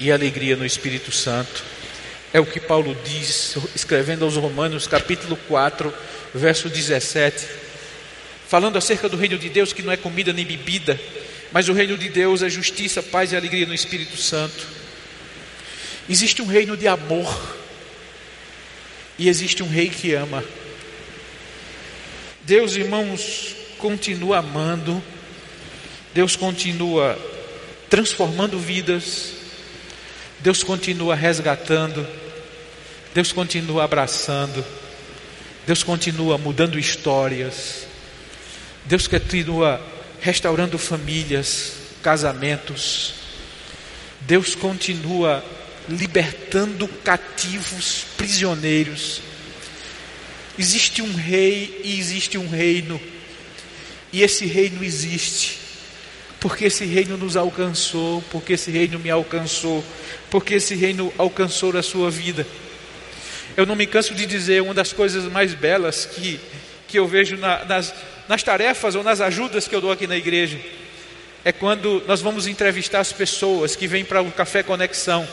e 0.00 0.10
alegria 0.10 0.56
no 0.56 0.66
Espírito 0.66 1.12
Santo. 1.12 1.62
É 2.32 2.40
o 2.40 2.46
que 2.46 2.58
Paulo 2.58 2.96
diz, 3.04 3.56
escrevendo 3.74 4.24
aos 4.24 4.36
Romanos, 4.36 4.88
capítulo 4.88 5.38
4, 5.48 5.94
verso 6.34 6.68
17, 6.68 7.46
falando 8.48 8.76
acerca 8.76 9.08
do 9.08 9.16
reino 9.16 9.38
de 9.38 9.48
Deus, 9.48 9.72
que 9.72 9.82
não 9.82 9.92
é 9.92 9.96
comida 9.96 10.32
nem 10.32 10.44
bebida, 10.44 11.00
mas 11.52 11.68
o 11.68 11.72
reino 11.72 11.96
de 11.96 12.08
Deus 12.08 12.42
é 12.42 12.48
justiça, 12.48 13.02
paz 13.02 13.32
e 13.32 13.36
alegria 13.36 13.66
no 13.66 13.74
Espírito 13.74 14.16
Santo. 14.16 14.66
Existe 16.08 16.42
um 16.42 16.46
reino 16.46 16.76
de 16.76 16.86
amor, 16.86 17.56
e 19.18 19.28
existe 19.28 19.62
um 19.62 19.68
rei 19.68 19.88
que 19.88 20.12
ama. 20.12 20.44
Deus, 22.42 22.76
irmãos, 22.76 23.54
continua 23.78 24.38
amando 24.38 25.02
Deus 26.14 26.36
continua 26.36 27.18
transformando 27.90 28.56
vidas, 28.56 29.32
Deus 30.38 30.62
continua 30.62 31.16
resgatando, 31.16 32.06
Deus 33.12 33.32
continua 33.32 33.82
abraçando, 33.82 34.64
Deus 35.66 35.82
continua 35.82 36.38
mudando 36.38 36.78
histórias, 36.78 37.88
Deus 38.84 39.06
continua 39.06 39.80
restaurando 40.20 40.78
famílias, 40.78 41.72
casamentos, 42.02 43.14
Deus 44.20 44.54
continua 44.54 45.44
libertando 45.88 46.88
cativos, 46.88 48.06
prisioneiros. 48.16 49.20
Existe 50.58 51.02
um 51.02 51.14
rei 51.14 51.80
e 51.84 51.98
existe 51.98 52.38
um 52.38 52.48
reino, 52.48 53.00
e 54.12 54.22
esse 54.22 54.46
reino 54.46 54.84
existe 54.84 55.64
porque 56.44 56.66
esse 56.66 56.84
reino 56.84 57.16
nos 57.16 57.38
alcançou, 57.38 58.22
porque 58.30 58.52
esse 58.52 58.70
reino 58.70 58.98
me 58.98 59.08
alcançou, 59.08 59.82
porque 60.28 60.52
esse 60.52 60.74
reino 60.74 61.10
alcançou 61.16 61.74
a 61.74 61.82
sua 61.82 62.10
vida. 62.10 62.46
Eu 63.56 63.64
não 63.64 63.74
me 63.74 63.86
canso 63.86 64.14
de 64.14 64.26
dizer, 64.26 64.60
uma 64.60 64.74
das 64.74 64.92
coisas 64.92 65.24
mais 65.32 65.54
belas 65.54 66.04
que, 66.04 66.38
que 66.86 66.98
eu 66.98 67.08
vejo 67.08 67.38
na, 67.38 67.64
nas, 67.64 67.94
nas 68.28 68.42
tarefas 68.42 68.94
ou 68.94 69.02
nas 69.02 69.20
ajudas 69.20 69.68
que 69.68 69.74
eu 69.74 69.80
dou 69.80 69.92
aqui 69.92 70.06
na 70.06 70.16
igreja, 70.16 70.58
é 71.44 71.52
quando 71.52 72.02
nós 72.06 72.20
vamos 72.20 72.46
entrevistar 72.46 73.00
as 73.00 73.12
pessoas 73.12 73.76
que 73.76 73.86
vêm 73.86 74.04
para 74.04 74.22
o 74.22 74.32
Café 74.32 74.62
Conexão 74.62 75.28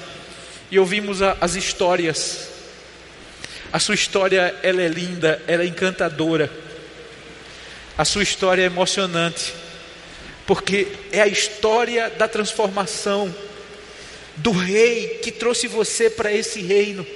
e 0.69 0.77
ouvimos 0.77 1.21
a, 1.21 1.37
as 1.39 1.55
histórias. 1.55 2.49
A 3.71 3.79
sua 3.79 3.95
história 3.95 4.53
ela 4.61 4.81
é 4.81 4.87
linda, 4.87 5.41
ela 5.47 5.63
é 5.63 5.67
encantadora. 5.67 6.51
A 7.97 8.03
sua 8.03 8.23
história 8.23 8.63
é 8.63 8.65
emocionante 8.65 9.53
porque 10.45 10.87
é 11.13 11.21
a 11.21 11.27
história 11.27 12.09
da 12.09 12.27
transformação 12.27 13.33
do 14.35 14.51
rei 14.51 15.19
que 15.23 15.31
trouxe 15.31 15.67
você 15.67 16.09
para 16.09 16.29
esse 16.29 16.61
reino. 16.61 17.07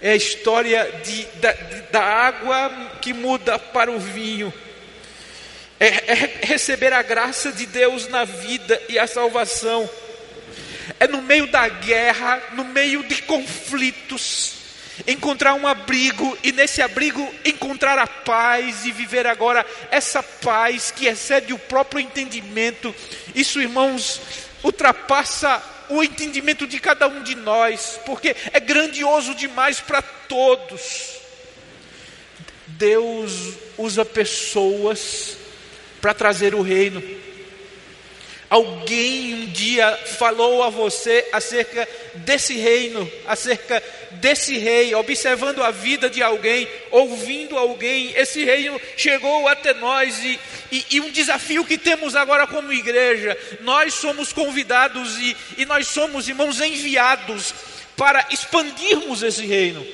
É 0.00 0.12
a 0.12 0.16
história 0.16 0.90
de, 1.04 1.26
da, 1.38 1.52
da 1.92 2.00
água 2.02 2.70
que 3.02 3.12
muda 3.12 3.58
para 3.58 3.90
o 3.90 3.98
vinho. 3.98 4.50
É, 5.80 6.12
é 6.12 6.40
receber 6.42 6.92
a 6.92 7.00
graça 7.00 7.50
de 7.50 7.64
Deus 7.64 8.06
na 8.08 8.26
vida 8.26 8.80
e 8.86 8.98
a 8.98 9.06
salvação. 9.06 9.88
é 10.98 11.08
no 11.08 11.22
meio 11.22 11.46
da 11.46 11.66
guerra, 11.68 12.42
no 12.52 12.64
meio 12.64 13.02
de 13.04 13.22
conflitos, 13.22 14.52
encontrar 15.06 15.54
um 15.54 15.66
abrigo 15.66 16.36
e 16.42 16.52
nesse 16.52 16.82
abrigo 16.82 17.26
encontrar 17.46 17.98
a 17.98 18.06
paz 18.06 18.84
e 18.84 18.92
viver 18.92 19.26
agora 19.26 19.64
essa 19.90 20.22
paz 20.22 20.90
que 20.90 21.06
excede 21.06 21.54
o 21.54 21.58
próprio 21.58 22.00
entendimento. 22.00 22.94
Isso, 23.34 23.58
irmãos, 23.58 24.20
ultrapassa 24.62 25.62
o 25.88 26.02
entendimento 26.02 26.66
de 26.66 26.78
cada 26.78 27.08
um 27.08 27.22
de 27.22 27.34
nós, 27.34 27.98
porque 28.04 28.36
é 28.52 28.60
grandioso 28.60 29.34
demais 29.34 29.80
para 29.80 30.02
todos. 30.02 31.18
Deus 32.66 33.54
usa 33.78 34.04
pessoas 34.04 35.38
para 36.00 36.14
trazer 36.14 36.54
o 36.54 36.62
reino. 36.62 37.02
Alguém 38.50 39.34
um 39.34 39.46
dia 39.46 39.96
falou 40.18 40.64
a 40.64 40.70
você 40.70 41.24
acerca 41.32 41.88
desse 42.16 42.54
reino, 42.54 43.08
acerca 43.24 43.80
desse 44.12 44.58
rei, 44.58 44.92
observando 44.92 45.62
a 45.62 45.70
vida 45.70 46.10
de 46.10 46.20
alguém, 46.20 46.66
ouvindo 46.90 47.56
alguém, 47.56 48.12
esse 48.16 48.44
reino 48.44 48.80
chegou 48.96 49.46
até 49.46 49.72
nós 49.74 50.18
e, 50.24 50.40
e, 50.72 50.84
e 50.90 51.00
um 51.00 51.12
desafio 51.12 51.64
que 51.64 51.78
temos 51.78 52.16
agora 52.16 52.44
como 52.44 52.72
igreja, 52.72 53.38
nós 53.60 53.94
somos 53.94 54.32
convidados 54.32 55.16
e, 55.18 55.36
e 55.58 55.64
nós 55.64 55.86
somos, 55.86 56.28
irmãos, 56.28 56.60
enviados 56.60 57.54
para 57.96 58.26
expandirmos 58.32 59.22
esse 59.22 59.46
reino, 59.46 59.86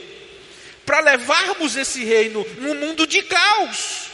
para 0.87 1.01
levarmos 1.01 1.77
esse 1.77 2.03
reino 2.03 2.47
num 2.59 2.75
mundo 2.75 3.07
de 3.07 3.21
caos 3.23 4.06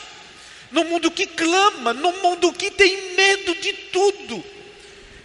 no 0.73 0.85
mundo 0.85 1.11
que 1.11 1.26
clama, 1.26 1.93
no 1.93 2.12
mundo 2.23 2.52
que 2.52 2.71
tem 2.71 3.14
medo 3.14 3.55
de 3.57 3.73
tudo. 3.73 4.43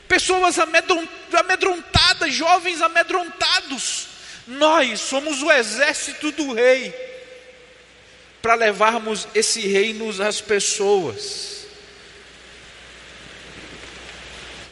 Pessoas 0.08 0.58
amedrontadas, 0.60 2.34
jovens 2.34 2.82
amedrontados. 2.82 4.08
Nós 4.46 5.00
somos 5.00 5.42
o 5.42 5.52
exército 5.52 6.32
do 6.32 6.54
rei 6.54 6.94
para 8.42 8.56
levarmos 8.56 9.28
esse 9.34 9.62
reino 9.62 10.10
às 10.22 10.40
pessoas. 10.40 11.66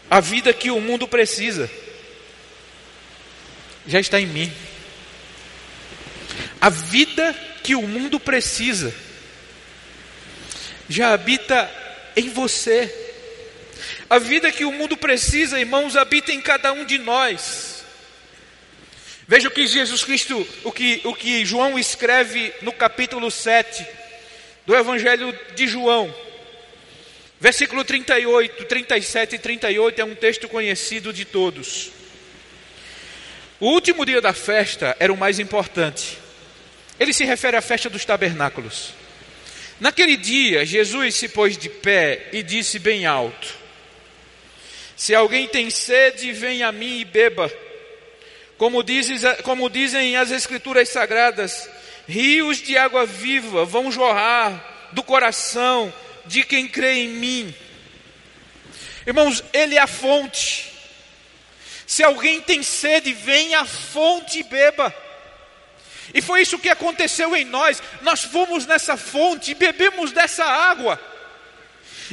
A 0.10 0.20
vida 0.20 0.54
que 0.54 0.70
o 0.70 0.80
mundo 0.80 1.08
precisa 1.08 1.70
já 3.88 4.00
está 4.00 4.20
em 4.20 4.28
mim. 4.28 4.54
A 6.60 6.70
vida 6.70 7.34
que 7.64 7.76
o 7.76 7.82
mundo 7.82 8.20
precisa 8.20 8.94
já 10.90 11.14
habita 11.14 11.70
em 12.16 12.30
você. 12.30 12.94
A 14.10 14.20
vida 14.20 14.52
que 14.52 14.66
o 14.66 14.72
mundo 14.72 14.96
precisa, 14.96 15.60
irmãos, 15.60 15.96
habita 15.96 16.32
em 16.32 16.42
cada 16.42 16.72
um 16.72 16.86
de 16.86 16.98
nós. 16.98 17.84
Veja 19.28 19.48
o 19.48 19.52
que 19.52 19.66
Jesus 19.66 20.04
Cristo, 20.04 20.48
o 20.64 20.72
que, 20.72 21.02
o 21.04 21.14
que 21.16 21.44
João 21.44 21.80
escreve 21.80 22.54
no 22.62 22.72
capítulo 22.72 23.32
7 23.32 23.86
do 24.66 24.76
Evangelho 24.76 25.38
de 25.56 25.68
João. 25.68 26.14
Versículo 27.40 27.84
38, 27.84 28.66
37 28.66 29.36
e 29.36 29.40
38 29.40 30.02
é 30.02 30.06
um 30.06 30.16
texto 30.16 30.48
conhecido 30.48 31.12
de 31.12 31.26
todos. 31.26 31.92
O 33.60 33.68
último 33.68 34.06
dia 34.06 34.22
da 34.22 34.34
festa 34.34 34.96
era 35.00 35.12
o 35.12 35.18
mais 35.18 35.40
importante. 35.40 36.18
Ele 37.00 37.12
se 37.12 37.26
refere 37.26 37.58
à 37.58 37.62
festa 37.62 37.90
dos 37.90 38.06
tabernáculos. 38.06 38.94
Naquele 39.80 40.16
dia, 40.16 40.66
Jesus 40.66 41.16
se 41.16 41.28
pôs 41.28 41.58
de 41.58 41.70
pé 41.70 42.30
e 42.32 42.42
disse 42.42 42.80
bem 42.80 43.06
alto: 43.06 43.54
Se 44.96 45.14
alguém 45.14 45.48
tem 45.48 45.70
sede, 45.70 46.32
venha 46.32 46.70
a 46.70 46.72
mim 46.72 47.00
e 47.00 47.06
beba. 47.06 47.52
Como, 48.58 48.82
dizes, 48.82 49.22
como 49.44 49.70
dizem 49.70 50.16
as 50.16 50.32
Escrituras 50.32 50.88
Sagradas, 50.88 51.70
rios 52.08 52.62
de 52.62 52.78
água 52.78 53.06
viva 53.06 53.66
vão 53.66 53.92
jorrar 53.92 54.90
do 54.94 55.04
coração 55.04 55.94
de 56.26 56.44
quem 56.44 56.68
crê 56.68 57.04
em 57.04 57.10
mim. 57.10 57.56
Irmãos, 59.06 59.44
Ele 59.52 59.76
é 59.76 59.80
a 59.80 59.88
fonte. 59.88 60.72
Se 61.86 62.02
alguém 62.02 62.42
tem 62.42 62.64
sede, 62.64 63.12
venha 63.12 63.60
à 63.60 63.66
fonte 63.66 64.40
e 64.40 64.44
beba. 64.44 64.96
E 66.14 66.22
foi 66.22 66.42
isso 66.42 66.60
que 66.60 66.70
aconteceu 66.70 67.36
em 67.36 67.46
nós. 67.46 67.82
Nós 68.02 68.24
fomos 68.24 68.66
nessa 68.66 68.96
fonte 68.96 69.52
e 69.52 69.56
bebemos 69.56 70.12
dessa 70.12 70.46
água. 70.46 71.00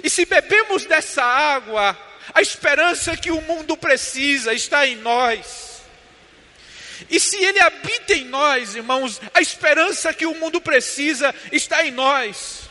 E 0.03 0.09
se 0.09 0.25
bebemos 0.25 0.87
dessa 0.87 1.23
água, 1.23 1.99
a 2.33 2.41
esperança 2.41 3.17
que 3.17 3.31
o 3.31 3.41
mundo 3.43 3.77
precisa 3.77 4.55
está 4.55 4.87
em 4.87 4.97
nós. 4.97 5.83
E 7.11 7.19
se 7.19 7.37
Ele 7.43 7.61
habita 7.61 8.15
em 8.15 8.25
nós, 8.25 8.75
irmãos, 8.75 9.21
a 9.35 9.41
esperança 9.41 10.15
que 10.15 10.27
o 10.27 10.35
mundo 10.35 10.61
precisa 10.61 11.35
está 11.51 11.85
em 11.85 11.91
nós. 11.91 12.71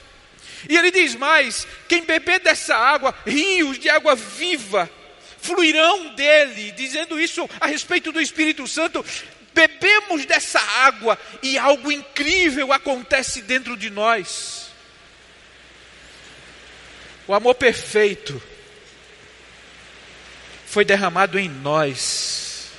E 0.69 0.77
Ele 0.77 0.91
diz 0.91 1.15
mais: 1.15 1.67
quem 1.87 2.03
beber 2.03 2.39
dessa 2.39 2.75
água, 2.75 3.13
rios 3.25 3.77
de 3.77 3.89
água 3.89 4.15
viva, 4.15 4.89
fluirão 5.39 6.15
dele, 6.15 6.71
dizendo 6.71 7.19
isso 7.19 7.49
a 7.59 7.67
respeito 7.67 8.11
do 8.11 8.21
Espírito 8.21 8.67
Santo, 8.67 9.05
bebemos 9.53 10.25
dessa 10.25 10.59
água 10.59 11.17
e 11.41 11.57
algo 11.57 11.91
incrível 11.91 12.71
acontece 12.73 13.41
dentro 13.41 13.77
de 13.77 13.89
nós. 13.89 14.67
O 17.27 17.33
amor 17.33 17.55
perfeito 17.55 18.41
foi 20.65 20.83
derramado 20.83 21.37
em 21.37 21.49
nós. 21.49 22.69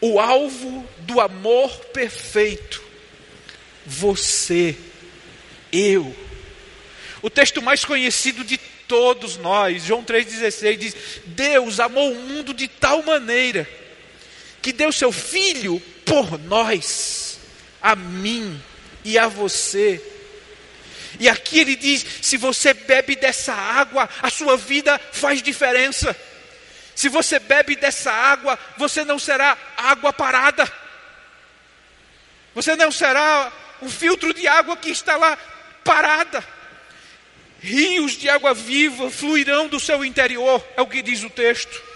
O 0.00 0.18
alvo 0.18 0.88
do 1.00 1.20
amor 1.20 1.70
perfeito, 1.86 2.82
você, 3.84 4.76
eu. 5.72 6.14
O 7.20 7.28
texto 7.28 7.60
mais 7.60 7.84
conhecido 7.84 8.44
de 8.44 8.56
todos 8.88 9.36
nós, 9.36 9.84
João 9.84 10.02
3,16, 10.02 10.76
diz: 10.78 10.96
Deus 11.26 11.80
amou 11.80 12.12
o 12.12 12.22
mundo 12.22 12.54
de 12.54 12.66
tal 12.66 13.02
maneira 13.02 13.68
que 14.60 14.72
deu 14.72 14.92
seu 14.92 15.10
filho 15.10 15.80
por 16.04 16.38
nós, 16.38 17.38
a 17.80 17.96
mim 17.96 18.60
e 19.04 19.18
a 19.18 19.28
você. 19.28 20.02
E 21.18 21.28
aqui 21.28 21.60
ele 21.60 21.76
diz: 21.76 22.04
se 22.22 22.36
você 22.36 22.74
bebe 22.74 23.16
dessa 23.16 23.52
água, 23.52 24.08
a 24.22 24.30
sua 24.30 24.56
vida 24.56 24.98
faz 25.12 25.42
diferença. 25.42 26.16
Se 26.94 27.08
você 27.08 27.38
bebe 27.38 27.76
dessa 27.76 28.12
água, 28.12 28.58
você 28.76 29.04
não 29.04 29.18
será 29.18 29.56
água 29.76 30.12
parada. 30.12 30.70
Você 32.54 32.76
não 32.76 32.92
será 32.92 33.52
um 33.80 33.88
filtro 33.88 34.34
de 34.34 34.46
água 34.46 34.76
que 34.76 34.90
está 34.90 35.16
lá 35.16 35.38
parada. 35.84 36.44
Rios 37.60 38.12
de 38.12 38.28
água 38.28 38.54
viva 38.54 39.10
fluirão 39.10 39.68
do 39.68 39.78
seu 39.78 40.04
interior, 40.04 40.64
é 40.76 40.82
o 40.82 40.86
que 40.86 41.02
diz 41.02 41.22
o 41.22 41.30
texto. 41.30 41.89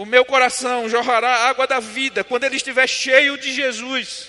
O 0.00 0.06
meu 0.06 0.24
coração 0.24 0.88
jorrará 0.88 1.50
água 1.50 1.66
da 1.66 1.78
vida 1.78 2.24
quando 2.24 2.44
ele 2.44 2.56
estiver 2.56 2.86
cheio 2.86 3.36
de 3.36 3.52
Jesus. 3.52 4.28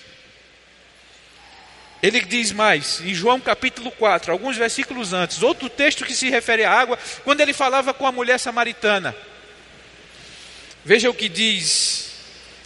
Ele 2.03 2.19
diz 2.19 2.51
mais, 2.51 2.99
em 2.99 3.13
João 3.13 3.39
capítulo 3.39 3.89
4, 3.89 4.33
alguns 4.33 4.57
versículos 4.57 5.13
antes, 5.13 5.41
outro 5.41 5.69
texto 5.69 6.03
que 6.03 6.13
se 6.13 6.29
refere 6.29 6.65
à 6.65 6.73
água, 6.73 6.99
quando 7.23 7.39
ele 7.39 7.53
falava 7.53 7.93
com 7.93 8.05
a 8.05 8.11
mulher 8.11 8.37
samaritana. 8.37 9.15
Veja 10.83 11.09
o 11.09 11.13
que 11.13 11.29
diz 11.29 12.15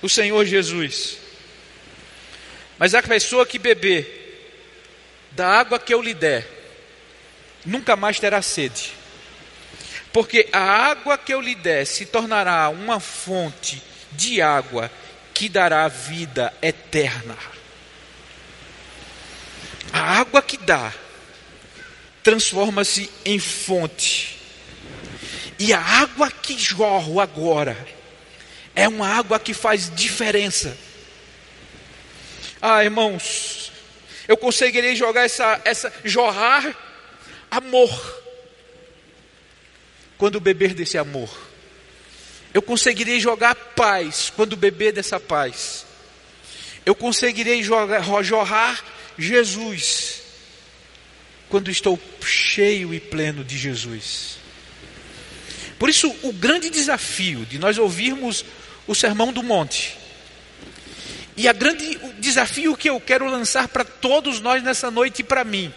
o 0.02 0.10
Senhor 0.10 0.44
Jesus. 0.44 1.20
Mas 2.80 2.96
a 2.96 3.04
pessoa 3.04 3.46
que 3.46 3.60
beber 3.60 4.50
da 5.30 5.48
água 5.48 5.78
que 5.78 5.94
eu 5.94 6.02
lhe 6.02 6.16
der, 6.16 6.44
nunca 7.64 7.96
mais 7.96 8.20
terá 8.20 8.42
sede 8.42 9.05
porque 10.16 10.48
a 10.54 10.62
água 10.62 11.18
que 11.18 11.34
eu 11.34 11.42
lhe 11.42 11.54
der 11.56 11.86
se 11.86 12.06
tornará 12.06 12.70
uma 12.70 13.02
fonte 13.02 13.84
de 14.14 14.42
água 14.42 14.90
que 15.34 15.50
dará 15.50 15.86
vida 15.90 16.54
eterna. 16.62 17.38
A 19.92 20.20
água 20.22 20.42
que 20.42 20.56
dá 20.56 20.94
transforma-se 22.24 23.12
em 23.26 23.38
fonte. 23.40 24.40
E 25.60 25.74
a 25.74 25.82
água 25.82 26.32
que 26.32 26.58
jorro 26.58 27.20
agora 27.20 27.78
é 28.74 28.88
uma 28.88 29.10
água 29.10 29.38
que 29.38 29.54
faz 29.54 29.94
diferença. 29.94 30.78
Ah, 32.62 32.82
irmãos, 32.86 33.70
eu 34.30 34.38
conseguirei 34.38 34.96
jogar 34.96 35.26
essa, 35.26 35.62
essa 35.66 35.92
jorrar 36.06 36.74
amor 37.52 38.25
quando 40.18 40.40
beber 40.40 40.74
desse 40.74 40.98
amor. 40.98 41.30
Eu 42.54 42.62
conseguirei 42.62 43.20
jogar 43.20 43.54
paz 43.54 44.32
quando 44.36 44.56
beber 44.56 44.94
dessa 44.94 45.20
paz. 45.20 45.86
Eu 46.86 46.96
conseguirei 46.96 47.62
jogar, 47.62 48.02
jorrar 48.24 48.84
Jesus 49.18 50.22
quando 51.50 51.70
estou 51.70 52.00
cheio 52.24 52.94
e 52.94 53.00
pleno 53.00 53.44
de 53.44 53.58
Jesus. 53.58 54.38
Por 55.78 55.90
isso, 55.90 56.16
o 56.24 56.32
grande 56.32 56.70
desafio 56.70 57.46
de 57.46 57.60
nós 57.60 57.78
ouvirmos 57.78 58.46
o 58.88 58.96
Sermão 58.96 59.34
do 59.34 59.44
Monte, 59.44 59.98
e 61.36 61.48
a 61.48 61.54
grande 61.54 62.00
o 62.02 62.14
desafio 62.14 62.78
que 62.78 62.90
eu 62.90 63.00
quero 63.02 63.30
lançar 63.30 63.68
para 63.68 63.84
todos 63.84 64.40
nós 64.40 64.64
nessa 64.64 64.90
noite 64.90 65.20
e 65.20 65.24
para 65.24 65.44
mim, 65.44 65.74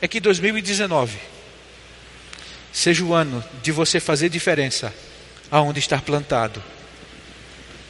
é 0.00 0.06
que 0.06 0.20
2019 0.20 1.37
seja 2.78 3.04
o 3.04 3.12
ano 3.12 3.42
de 3.60 3.72
você 3.72 3.98
fazer 3.98 4.28
diferença 4.28 4.94
aonde 5.50 5.80
estar 5.80 6.00
plantado, 6.00 6.62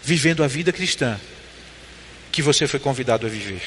vivendo 0.03 0.43
a 0.43 0.47
vida 0.47 0.73
cristã 0.73 1.21
que 2.33 2.41
você 2.41 2.67
foi 2.67 2.81
convidado 2.81 3.27
a 3.27 3.29
viver. 3.29 3.61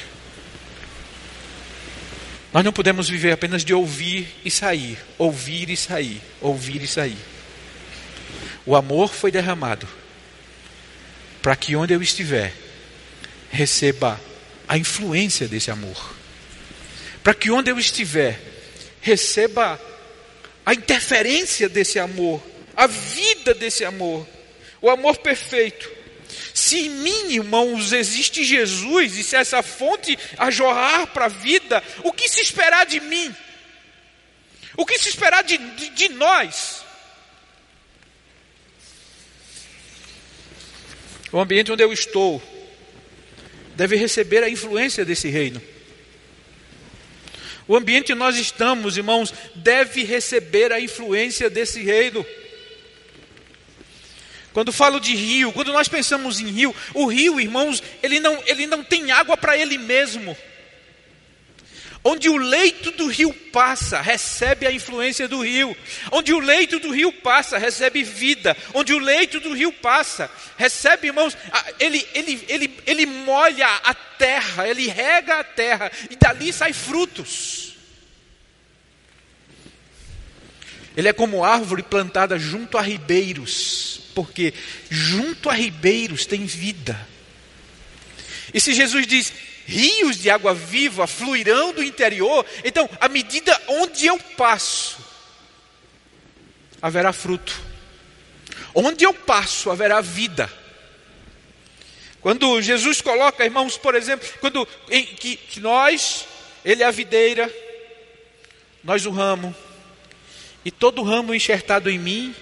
Nós 2.52 2.66
não 2.66 2.74
podemos 2.74 3.08
viver 3.08 3.32
apenas 3.32 3.64
de 3.64 3.72
ouvir 3.72 4.36
e 4.44 4.50
sair, 4.50 4.98
ouvir 5.16 5.70
e 5.70 5.78
sair, 5.78 6.20
ouvir 6.42 6.82
e 6.82 6.88
sair. 6.88 7.20
O 8.66 8.76
amor 8.76 9.14
foi 9.14 9.30
derramado 9.30 9.88
para 11.40 11.56
que 11.56 11.76
onde 11.76 11.94
eu 11.94 12.02
estiver, 12.02 12.52
receba 13.52 14.20
a 14.68 14.76
influência 14.76 15.48
desse 15.48 15.70
amor. 15.70 16.16
Para 17.24 17.36
que 17.36 17.52
onde 17.52 17.70
eu 17.70 17.78
estiver, 17.78 18.40
receba 19.02 19.80
a 20.66 20.74
interferência 20.74 21.68
desse 21.68 22.00
amor, 22.00 22.42
a 22.76 22.88
vida 22.88 23.54
desse 23.54 23.84
amor, 23.84 24.28
o 24.82 24.90
amor 24.90 25.18
perfeito. 25.18 25.90
Se 26.54 26.80
em 26.86 26.90
mim, 26.90 27.34
irmãos, 27.34 27.94
existe 27.94 28.44
Jesus, 28.44 29.18
e 29.18 29.24
se 29.24 29.36
essa 29.36 29.62
fonte 29.62 30.18
a 30.38 30.52
jorrar 30.52 31.08
para 31.08 31.26
a 31.26 31.30
vida, 31.30 31.84
o 32.04 32.12
que 32.12 32.30
se 32.30 32.42
esperar 32.42 32.86
de 32.86 33.00
mim? 33.00 33.36
O 34.78 34.86
que 34.86 34.98
se 34.98 35.10
esperar 35.10 35.44
de, 35.44 35.58
de, 35.58 35.90
de 35.90 36.10
nós? 36.10 36.84
O 41.32 41.40
ambiente 41.40 41.72
onde 41.72 41.84
eu 41.84 41.94
estou 41.94 42.42
deve 43.76 43.96
receber 43.96 44.44
a 44.44 44.50
influência 44.50 45.06
desse 45.06 45.30
reino. 45.30 45.62
O 47.68 47.76
ambiente 47.76 48.12
onde 48.12 48.20
nós 48.20 48.38
estamos, 48.38 48.98
irmãos, 48.98 49.34
deve 49.56 50.04
receber 50.04 50.72
a 50.72 50.80
influência 50.80 51.50
desse 51.50 51.82
reino. 51.82 52.26
Quando 54.54 54.74
falo 54.74 55.00
de 55.00 55.16
rio, 55.16 55.54
quando 55.54 55.72
nós 55.72 55.88
pensamos 55.88 56.40
em 56.40 56.48
rio, 56.48 56.76
o 56.94 57.06
rio, 57.06 57.40
irmãos, 57.40 57.82
ele 58.04 58.20
não, 58.20 58.42
ele 58.46 58.68
não 58.68 58.84
tem 58.84 59.12
água 59.12 59.38
para 59.38 59.58
ele 59.58 59.78
mesmo. 59.78 60.36
Onde 62.04 62.30
o 62.30 62.38
leito 62.38 62.92
do 62.92 63.08
rio 63.08 63.32
passa, 63.52 64.02
recebe 64.02 64.66
a 64.66 64.72
influência 64.72 65.28
do 65.28 65.42
rio. 65.42 65.76
Onde 66.12 66.34
o 66.34 66.40
leito 66.40 66.80
do 66.80 66.92
rio 66.92 67.12
passa, 67.12 67.58
recebe 67.58 68.04
vida. 68.04 68.58
Onde 68.74 68.94
o 68.94 69.00
leito 69.00 69.40
do 69.40 69.54
rio 69.54 69.72
passa, 69.72 70.30
recebe, 70.58 71.08
irmãos, 71.08 71.38
ele, 71.80 72.08
ele, 72.14 72.44
ele, 72.48 72.80
ele 72.88 73.06
molha 73.06 73.68
a 73.84 73.94
terra, 73.94 74.68
ele 74.68 74.88
rega 74.88 75.40
a 75.40 75.44
terra, 75.44 75.92
e 76.10 76.16
dali 76.16 76.52
sai 76.52 76.74
frutos. 76.74 77.76
Ele 80.98 81.08
é 81.08 81.14
como 81.14 81.44
árvore 81.44 81.84
plantada 81.84 82.38
junto 82.38 82.78
a 82.78 82.82
ribeiros 82.82 84.02
porque 84.14 84.54
junto 84.90 85.50
a 85.50 85.54
ribeiros 85.54 86.26
tem 86.26 86.46
vida. 86.46 87.08
E 88.54 88.60
se 88.60 88.74
Jesus 88.74 89.08
diz, 89.08 89.34
rios 89.72 90.18
de 90.18 90.30
água 90.30 90.54
viva 90.54 91.08
fluirão 91.08 91.74
do 91.74 91.82
interior, 91.82 92.46
então, 92.66 92.90
à 93.00 93.08
medida 93.08 93.60
onde 93.70 94.06
eu 94.06 94.20
passo, 94.20 94.98
haverá 96.82 97.14
fruto. 97.14 97.58
Onde 98.76 99.06
eu 99.06 99.14
passo, 99.14 99.72
haverá 99.72 100.02
vida. 100.02 100.52
Quando 102.20 102.62
Jesus 102.62 103.02
coloca, 103.02 103.46
irmãos, 103.46 103.78
por 103.78 103.96
exemplo, 103.96 104.28
quando 104.42 104.68
em, 104.90 105.06
que, 105.06 105.38
que 105.38 105.60
nós, 105.62 106.28
Ele 106.66 106.84
é 106.84 106.86
a 106.86 106.92
videira, 106.92 107.52
nós 108.84 109.06
o 109.06 109.12
ramo, 109.12 109.56
e 110.66 110.70
todo 110.70 111.02
ramo 111.02 111.34
enxertado 111.34 111.90
em 111.90 111.98
mim 111.98 112.36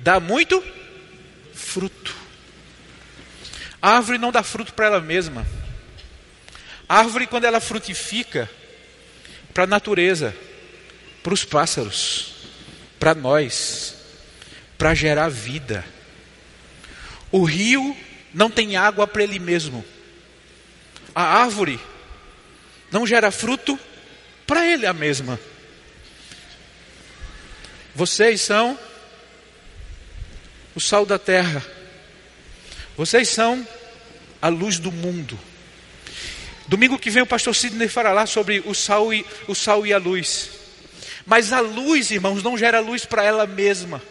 dá 0.00 0.18
muito 0.18 0.62
fruto. 1.54 2.14
A 3.80 3.96
árvore 3.96 4.18
não 4.18 4.32
dá 4.32 4.42
fruto 4.42 4.74
para 4.74 4.86
ela 4.86 5.00
mesma. 5.00 5.46
A 6.88 6.98
árvore, 6.98 7.26
quando 7.26 7.44
ela 7.44 7.60
frutifica, 7.60 8.50
para 9.54 9.64
a 9.64 9.68
natureza, 9.68 10.34
para 11.22 11.32
os 11.32 11.44
pássaros, 11.44 12.34
para 12.98 13.14
nós, 13.14 13.94
para 14.76 14.94
gerar 14.94 15.28
vida. 15.28 15.84
O 17.30 17.44
rio 17.44 17.96
não 18.32 18.50
tem 18.50 18.76
água 18.76 19.06
para 19.06 19.22
ele 19.22 19.38
mesmo. 19.38 19.84
A 21.14 21.22
árvore 21.22 21.78
não 22.90 23.06
gera 23.06 23.30
fruto 23.30 23.78
para 24.46 24.66
ele 24.66 24.86
a 24.86 24.92
mesma. 24.92 25.38
Vocês 27.94 28.40
são 28.40 28.78
o 30.74 30.80
sal 30.80 31.06
da 31.06 31.18
terra. 31.18 31.64
Vocês 32.96 33.28
são 33.28 33.66
a 34.42 34.48
luz 34.48 34.78
do 34.80 34.90
mundo. 34.90 35.38
Domingo 36.66 36.98
que 36.98 37.10
vem 37.10 37.22
o 37.22 37.26
pastor 37.26 37.54
Sidney 37.54 37.88
falará 37.88 38.26
sobre 38.26 38.62
o 38.64 38.74
sal 38.74 39.12
e, 39.12 39.24
o 39.46 39.54
sal 39.54 39.86
e 39.86 39.92
a 39.92 39.98
luz. 39.98 40.50
Mas 41.26 41.52
a 41.52 41.60
luz, 41.60 42.10
irmãos, 42.10 42.42
não 42.42 42.56
gera 42.56 42.80
luz 42.80 43.04
para 43.04 43.24
ela 43.24 43.46
mesma. 43.46 44.02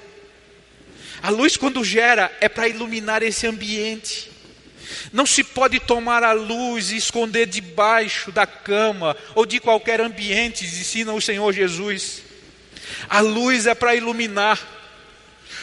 A 1.22 1.30
luz, 1.30 1.58
quando 1.58 1.84
gera, 1.84 2.32
é 2.42 2.50
para 2.50 2.68
iluminar 2.68 3.24
esse 3.24 3.48
ambiente. 3.48 4.32
Não 5.12 5.26
se 5.26 5.44
pode 5.44 5.80
tomar 5.80 6.24
a 6.24 6.34
luz 6.34 6.92
e 6.92 6.98
esconder 6.98 7.48
debaixo 7.48 8.32
da 8.32 8.46
cama 8.46 9.16
ou 9.34 9.46
de 9.46 9.60
qualquer 9.60 10.02
ambiente, 10.02 10.66
ensina 10.66 11.14
o 11.14 11.22
Senhor 11.22 11.52
Jesus. 11.54 12.22
A 13.10 13.20
luz 13.20 13.66
é 13.66 13.74
para 13.74 13.96
iluminar. 13.96 14.60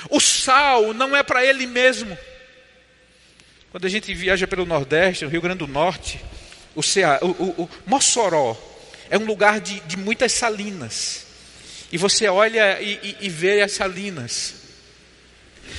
O 0.08 0.18
sal 0.18 0.94
não 0.94 1.16
é 1.16 1.22
para 1.22 1.44
ele 1.44 1.66
mesmo. 1.66 2.16
Quando 3.70 3.86
a 3.86 3.90
gente 3.90 4.12
viaja 4.14 4.46
pelo 4.46 4.66
Nordeste, 4.66 5.24
no 5.24 5.30
Rio 5.30 5.42
Grande 5.42 5.58
do 5.58 5.68
Norte, 5.68 6.20
o, 6.80 6.82
Cea, 6.82 7.18
o, 7.22 7.26
o, 7.28 7.62
o 7.64 7.70
Mossoró 7.86 8.56
é 9.10 9.18
um 9.18 9.24
lugar 9.24 9.60
de, 9.60 9.80
de 9.80 9.96
muitas 9.96 10.32
salinas. 10.32 11.26
E 11.92 11.98
você 11.98 12.26
olha 12.28 12.80
e, 12.80 12.98
e, 13.02 13.26
e 13.26 13.28
vê 13.28 13.60
as 13.60 13.72
salinas. 13.72 14.54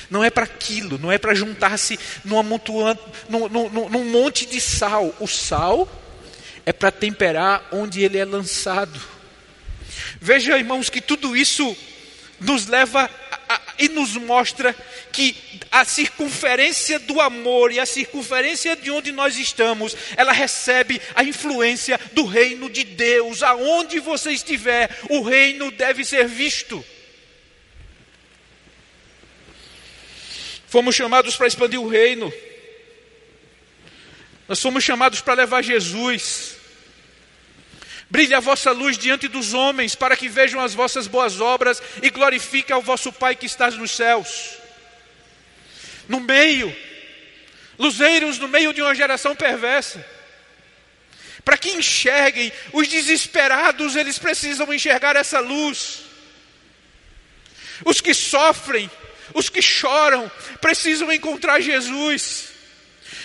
Não 0.08 0.22
é 0.22 0.30
para 0.30 0.44
aquilo, 0.44 0.98
não 0.98 1.10
é 1.10 1.18
para 1.18 1.34
juntar-se 1.34 1.98
num, 2.24 2.42
num, 2.42 3.48
num, 3.48 3.88
num 3.88 4.04
monte 4.10 4.46
de 4.46 4.60
sal. 4.60 5.14
O 5.18 5.26
sal 5.26 5.90
é 6.64 6.72
para 6.72 6.90
temperar 6.90 7.66
onde 7.72 8.02
ele 8.02 8.18
é 8.18 8.24
lançado. 8.24 9.00
Veja, 10.20 10.56
irmãos, 10.56 10.88
que 10.88 11.00
tudo 11.00 11.36
isso 11.36 11.76
nos 12.40 12.66
leva 12.66 13.10
e 13.78 13.88
nos 13.88 14.16
mostra 14.16 14.74
que 15.12 15.36
a 15.70 15.84
circunferência 15.84 16.98
do 16.98 17.20
amor 17.20 17.72
e 17.72 17.80
a 17.80 17.86
circunferência 17.86 18.76
de 18.76 18.90
onde 18.90 19.12
nós 19.12 19.36
estamos, 19.36 19.96
ela 20.16 20.32
recebe 20.32 21.00
a 21.14 21.24
influência 21.24 21.98
do 22.12 22.24
reino 22.24 22.70
de 22.70 22.84
Deus. 22.84 23.42
Aonde 23.42 23.98
você 24.00 24.32
estiver, 24.32 24.90
o 25.08 25.22
reino 25.22 25.70
deve 25.70 26.04
ser 26.04 26.26
visto. 26.26 26.84
Fomos 30.68 30.94
chamados 30.94 31.36
para 31.36 31.46
expandir 31.46 31.80
o 31.80 31.88
reino. 31.88 32.32
Nós 34.48 34.60
fomos 34.60 34.82
chamados 34.82 35.20
para 35.20 35.34
levar 35.34 35.62
Jesus. 35.62 36.61
Brilhe 38.12 38.34
a 38.34 38.40
vossa 38.40 38.72
luz 38.72 38.98
diante 38.98 39.26
dos 39.26 39.54
homens, 39.54 39.94
para 39.94 40.14
que 40.14 40.28
vejam 40.28 40.60
as 40.60 40.74
vossas 40.74 41.06
boas 41.06 41.40
obras 41.40 41.82
e 42.02 42.10
glorifiquem 42.10 42.74
ao 42.74 42.82
vosso 42.82 43.10
Pai 43.10 43.34
que 43.34 43.46
estás 43.46 43.74
nos 43.74 43.92
céus. 43.92 44.58
No 46.06 46.20
meio, 46.20 46.76
luzeiros 47.78 48.38
no 48.38 48.46
meio 48.48 48.74
de 48.74 48.82
uma 48.82 48.94
geração 48.94 49.34
perversa. 49.34 50.04
Para 51.42 51.56
que 51.56 51.70
enxerguem, 51.70 52.52
os 52.74 52.86
desesperados, 52.86 53.96
eles 53.96 54.18
precisam 54.18 54.70
enxergar 54.74 55.16
essa 55.16 55.40
luz. 55.40 56.02
Os 57.82 58.02
que 58.02 58.12
sofrem, 58.12 58.90
os 59.32 59.48
que 59.48 59.62
choram, 59.62 60.30
precisam 60.60 61.10
encontrar 61.10 61.60
Jesus. 61.60 62.51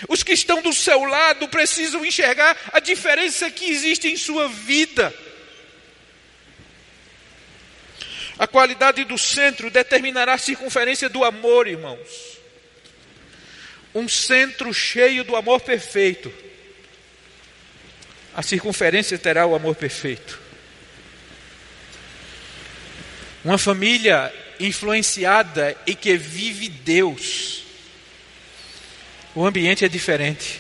Os 0.07 0.23
que 0.23 0.33
estão 0.33 0.61
do 0.61 0.73
seu 0.73 1.03
lado 1.05 1.47
precisam 1.47 2.05
enxergar 2.05 2.57
a 2.73 2.79
diferença 2.79 3.49
que 3.49 3.65
existe 3.65 4.07
em 4.07 4.17
sua 4.17 4.47
vida. 4.47 5.13
A 8.37 8.45
qualidade 8.45 9.03
do 9.03 9.17
centro 9.17 9.71
determinará 9.71 10.33
a 10.33 10.37
circunferência 10.37 11.09
do 11.09 11.23
amor, 11.23 11.67
irmãos. 11.67 12.37
Um 13.95 14.07
centro 14.07 14.71
cheio 14.73 15.23
do 15.23 15.35
amor 15.35 15.61
perfeito. 15.61 16.31
A 18.35 18.43
circunferência 18.43 19.17
terá 19.17 19.47
o 19.47 19.55
amor 19.55 19.75
perfeito. 19.75 20.39
Uma 23.43 23.57
família 23.57 24.31
influenciada 24.59 25.75
e 25.87 25.95
que 25.95 26.15
vive 26.15 26.69
Deus, 26.69 27.63
o 29.37 29.45
ambiente 29.45 29.85
é 29.85 29.87
diferente. 29.87 30.59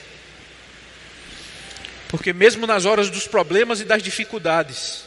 Porque 2.09 2.31
mesmo 2.31 2.67
nas 2.67 2.85
horas 2.85 3.09
dos 3.09 3.25
problemas 3.25 3.81
e 3.81 3.85
das 3.85 4.03
dificuldades, 4.03 5.03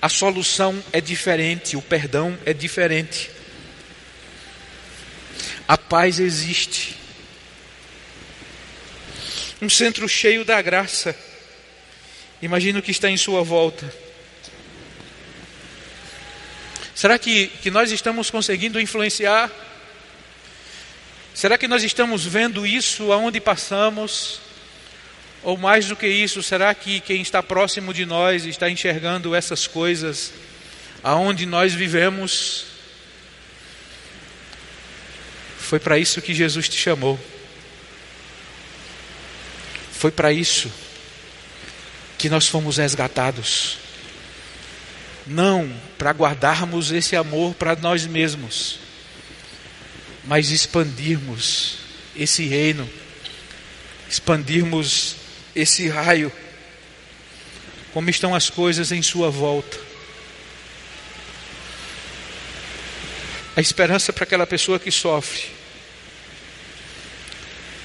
a 0.00 0.08
solução 0.08 0.80
é 0.92 1.00
diferente, 1.00 1.76
o 1.76 1.82
perdão 1.82 2.38
é 2.46 2.52
diferente. 2.52 3.28
A 5.66 5.76
paz 5.76 6.20
existe. 6.20 6.96
Um 9.60 9.68
centro 9.68 10.08
cheio 10.08 10.44
da 10.44 10.62
graça. 10.62 11.16
Imagina 12.40 12.78
o 12.78 12.82
que 12.82 12.92
está 12.92 13.10
em 13.10 13.16
sua 13.16 13.42
volta. 13.42 13.92
Será 16.94 17.18
que, 17.18 17.48
que 17.48 17.70
nós 17.72 17.90
estamos 17.90 18.30
conseguindo 18.30 18.80
influenciar? 18.80 19.50
Será 21.34 21.58
que 21.58 21.66
nós 21.66 21.82
estamos 21.82 22.24
vendo 22.24 22.64
isso 22.64 23.10
aonde 23.10 23.40
passamos? 23.40 24.40
Ou 25.42 25.58
mais 25.58 25.86
do 25.86 25.96
que 25.96 26.06
isso, 26.06 26.42
será 26.44 26.72
que 26.72 27.00
quem 27.00 27.20
está 27.20 27.42
próximo 27.42 27.92
de 27.92 28.06
nós 28.06 28.46
está 28.46 28.70
enxergando 28.70 29.34
essas 29.34 29.66
coisas 29.66 30.32
aonde 31.02 31.44
nós 31.44 31.74
vivemos? 31.74 32.66
Foi 35.58 35.80
para 35.80 35.98
isso 35.98 36.22
que 36.22 36.32
Jesus 36.32 36.68
te 36.68 36.76
chamou. 36.76 37.18
Foi 39.92 40.12
para 40.12 40.32
isso 40.32 40.70
que 42.16 42.28
nós 42.28 42.46
fomos 42.46 42.76
resgatados. 42.76 43.78
Não 45.26 45.70
para 45.98 46.12
guardarmos 46.12 46.92
esse 46.92 47.16
amor 47.16 47.54
para 47.54 47.74
nós 47.74 48.06
mesmos, 48.06 48.78
mas 50.26 50.50
expandirmos 50.50 51.78
esse 52.16 52.46
reino, 52.46 52.88
expandirmos 54.08 55.16
esse 55.54 55.88
raio, 55.88 56.32
como 57.92 58.10
estão 58.10 58.34
as 58.34 58.50
coisas 58.50 58.90
em 58.90 59.02
sua 59.02 59.30
volta. 59.30 59.78
A 63.56 63.60
esperança 63.60 64.12
para 64.12 64.24
aquela 64.24 64.46
pessoa 64.46 64.80
que 64.80 64.90
sofre 64.90 65.44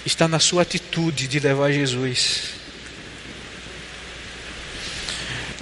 está 0.06 0.28
na 0.28 0.40
sua 0.40 0.64
atitude 0.64 1.28
de 1.28 1.40
levar 1.40 1.72
Jesus. 1.72 2.56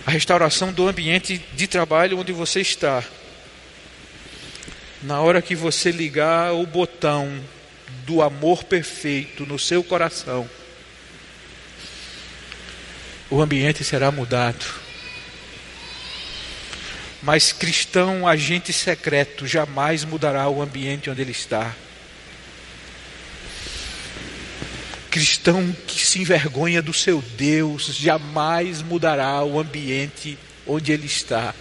A 0.06 0.12
restauração 0.12 0.72
do 0.72 0.88
ambiente 0.88 1.44
de 1.54 1.68
trabalho 1.68 2.18
onde 2.18 2.32
você 2.32 2.62
está. 2.62 3.04
Na 5.04 5.22
hora 5.22 5.44
que 5.44 5.56
você 5.56 5.92
ligar 5.92 6.54
o 6.54 6.66
botão 6.66 7.40
do 8.06 8.22
amor 8.22 8.64
perfeito 8.64 9.46
no 9.46 9.60
seu 9.60 9.84
coração, 9.84 10.50
o 13.30 13.40
ambiente 13.40 13.84
será 13.84 14.12
mudado. 14.12 14.66
Mas 17.22 17.52
cristão, 17.52 18.28
agente 18.28 18.74
secreto, 18.74 19.46
jamais 19.46 20.04
mudará 20.04 20.50
o 20.50 20.62
ambiente 20.64 21.10
onde 21.12 21.22
ele 21.22 21.32
está. 21.32 21.76
Cristão 25.12 25.76
que 25.86 26.04
se 26.04 26.20
envergonha 26.20 26.82
do 26.82 26.94
seu 26.94 27.22
Deus, 27.22 27.86
jamais 27.96 28.82
mudará 28.82 29.44
o 29.44 29.60
ambiente 29.60 30.40
onde 30.66 30.92
ele 30.92 31.06
está. 31.06 31.54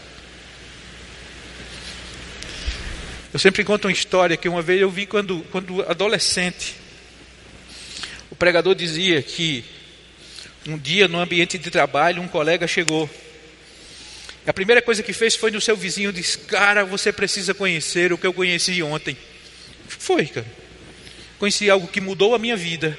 Eu 3.37 3.39
sempre 3.39 3.63
conto 3.65 3.87
uma 3.87 3.93
história 3.93 4.35
que 4.35 4.49
uma 4.49 4.63
vez 4.63 4.81
eu 4.81 4.91
vi 4.91 5.05
quando, 5.05 5.45
quando 5.53 5.83
adolescente. 5.83 6.75
O 8.31 8.35
pregador 8.35 8.75
dizia 8.75 9.21
que 9.21 9.63
um 10.67 10.79
dia, 10.79 11.07
no 11.07 11.21
ambiente 11.21 11.59
de 11.59 11.71
trabalho, 11.71 12.23
um 12.23 12.29
colega 12.29 12.67
chegou. 12.67 13.11
A 14.47 14.55
primeira 14.55 14.81
coisa 14.81 15.03
que 15.03 15.13
fez 15.13 15.37
foi 15.37 15.51
no 15.51 15.61
seu 15.61 15.77
vizinho 15.77 16.15
disse: 16.15 16.39
Cara, 16.39 16.87
você 16.87 17.13
precisa 17.13 17.53
conhecer 17.53 18.11
o 18.11 18.17
que 18.17 18.27
eu 18.27 18.33
conheci 18.33 18.83
ontem. 18.83 19.15
Foi, 19.87 20.25
cara. 20.25 20.47
Conheci 21.39 21.69
algo 21.69 21.89
que 21.89 22.01
mudou 22.01 22.35
a 22.35 22.39
minha 22.39 22.57
vida. 22.57 22.99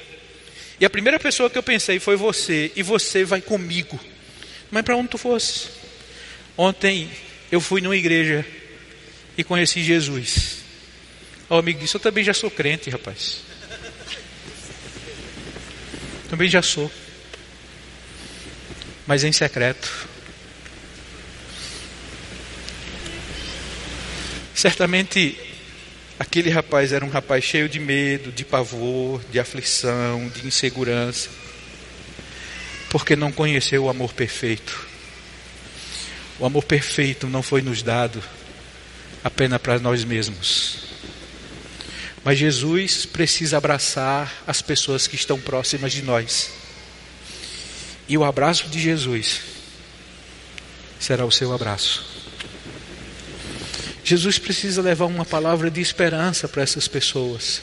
E 0.78 0.86
a 0.86 0.90
primeira 0.90 1.18
pessoa 1.18 1.50
que 1.50 1.58
eu 1.58 1.64
pensei 1.64 1.98
foi 1.98 2.14
você, 2.14 2.70
e 2.76 2.82
você 2.84 3.24
vai 3.24 3.40
comigo. 3.40 3.98
Mas 4.70 4.84
para 4.84 4.94
onde 4.94 5.08
tu 5.08 5.18
fosse? 5.18 5.66
Ontem 6.56 7.10
eu 7.50 7.60
fui 7.60 7.80
numa 7.80 7.96
igreja 7.96 8.46
e 9.38 9.44
conheci 9.44 9.82
Jesus. 9.82 10.58
O 11.48 11.54
amigo 11.54 11.80
disse: 11.80 11.94
Eu 11.94 12.00
também 12.00 12.22
já 12.22 12.34
sou 12.34 12.50
crente, 12.50 12.90
rapaz. 12.90 13.38
Também 16.28 16.50
já 16.50 16.60
sou 16.60 16.90
mas 19.08 19.24
em 19.24 19.32
secreto. 19.32 20.06
Certamente 24.54 25.40
aquele 26.18 26.50
rapaz 26.50 26.92
era 26.92 27.02
um 27.02 27.08
rapaz 27.08 27.42
cheio 27.42 27.70
de 27.70 27.80
medo, 27.80 28.30
de 28.30 28.44
pavor, 28.44 29.24
de 29.30 29.40
aflição, 29.40 30.28
de 30.28 30.46
insegurança, 30.46 31.30
porque 32.90 33.16
não 33.16 33.32
conheceu 33.32 33.84
o 33.84 33.88
amor 33.88 34.12
perfeito. 34.12 34.86
O 36.38 36.44
amor 36.44 36.64
perfeito 36.64 37.26
não 37.28 37.42
foi 37.42 37.62
nos 37.62 37.82
dado 37.82 38.22
apenas 39.22 39.60
para 39.60 39.78
nós 39.78 40.04
mesmos. 40.04 40.78
Mas 42.24 42.38
Jesus 42.38 43.06
precisa 43.06 43.56
abraçar 43.58 44.42
as 44.46 44.60
pessoas 44.60 45.06
que 45.06 45.16
estão 45.16 45.40
próximas 45.40 45.92
de 45.92 46.02
nós. 46.02 46.50
E 48.08 48.16
o 48.18 48.24
abraço 48.24 48.68
de 48.68 48.80
Jesus 48.80 49.40
será 50.98 51.24
o 51.24 51.32
seu 51.32 51.52
abraço. 51.52 52.04
Jesus 54.04 54.38
precisa 54.38 54.80
levar 54.80 55.04
uma 55.06 55.24
palavra 55.24 55.70
de 55.70 55.80
esperança 55.80 56.48
para 56.48 56.62
essas 56.62 56.88
pessoas. 56.88 57.62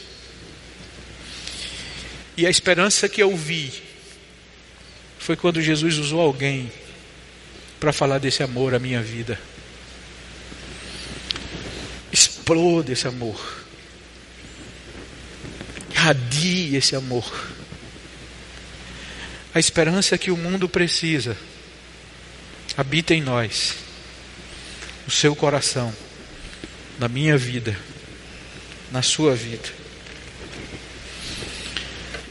E 2.38 2.46
a 2.46 2.50
esperança 2.50 3.10
que 3.10 3.22
eu 3.22 3.36
vi 3.36 3.72
foi 5.18 5.36
quando 5.36 5.62
Jesus 5.62 5.98
usou 5.98 6.22
alguém 6.22 6.72
para 7.80 7.92
falar 7.92 8.20
desse 8.20 8.44
amor 8.44 8.76
à 8.76 8.80
minha 8.80 9.02
vida. 9.02 9.40
Explode 12.46 12.92
esse 12.92 13.08
amor. 13.08 13.66
Radie 15.96 16.76
esse 16.76 16.96
amor. 16.96 17.26
A 19.52 19.58
esperança 19.58 20.16
que 20.16 20.30
o 20.30 20.38
mundo 20.38 20.70
precisa 20.70 21.36
habita 22.78 23.16
em 23.16 23.22
nós, 23.24 23.74
no 25.06 25.12
seu 25.12 25.36
coração, 25.36 25.92
na 27.00 27.08
minha 27.08 27.36
vida, 27.36 27.76
na 28.92 29.02
sua 29.02 29.34
vida. 29.34 29.70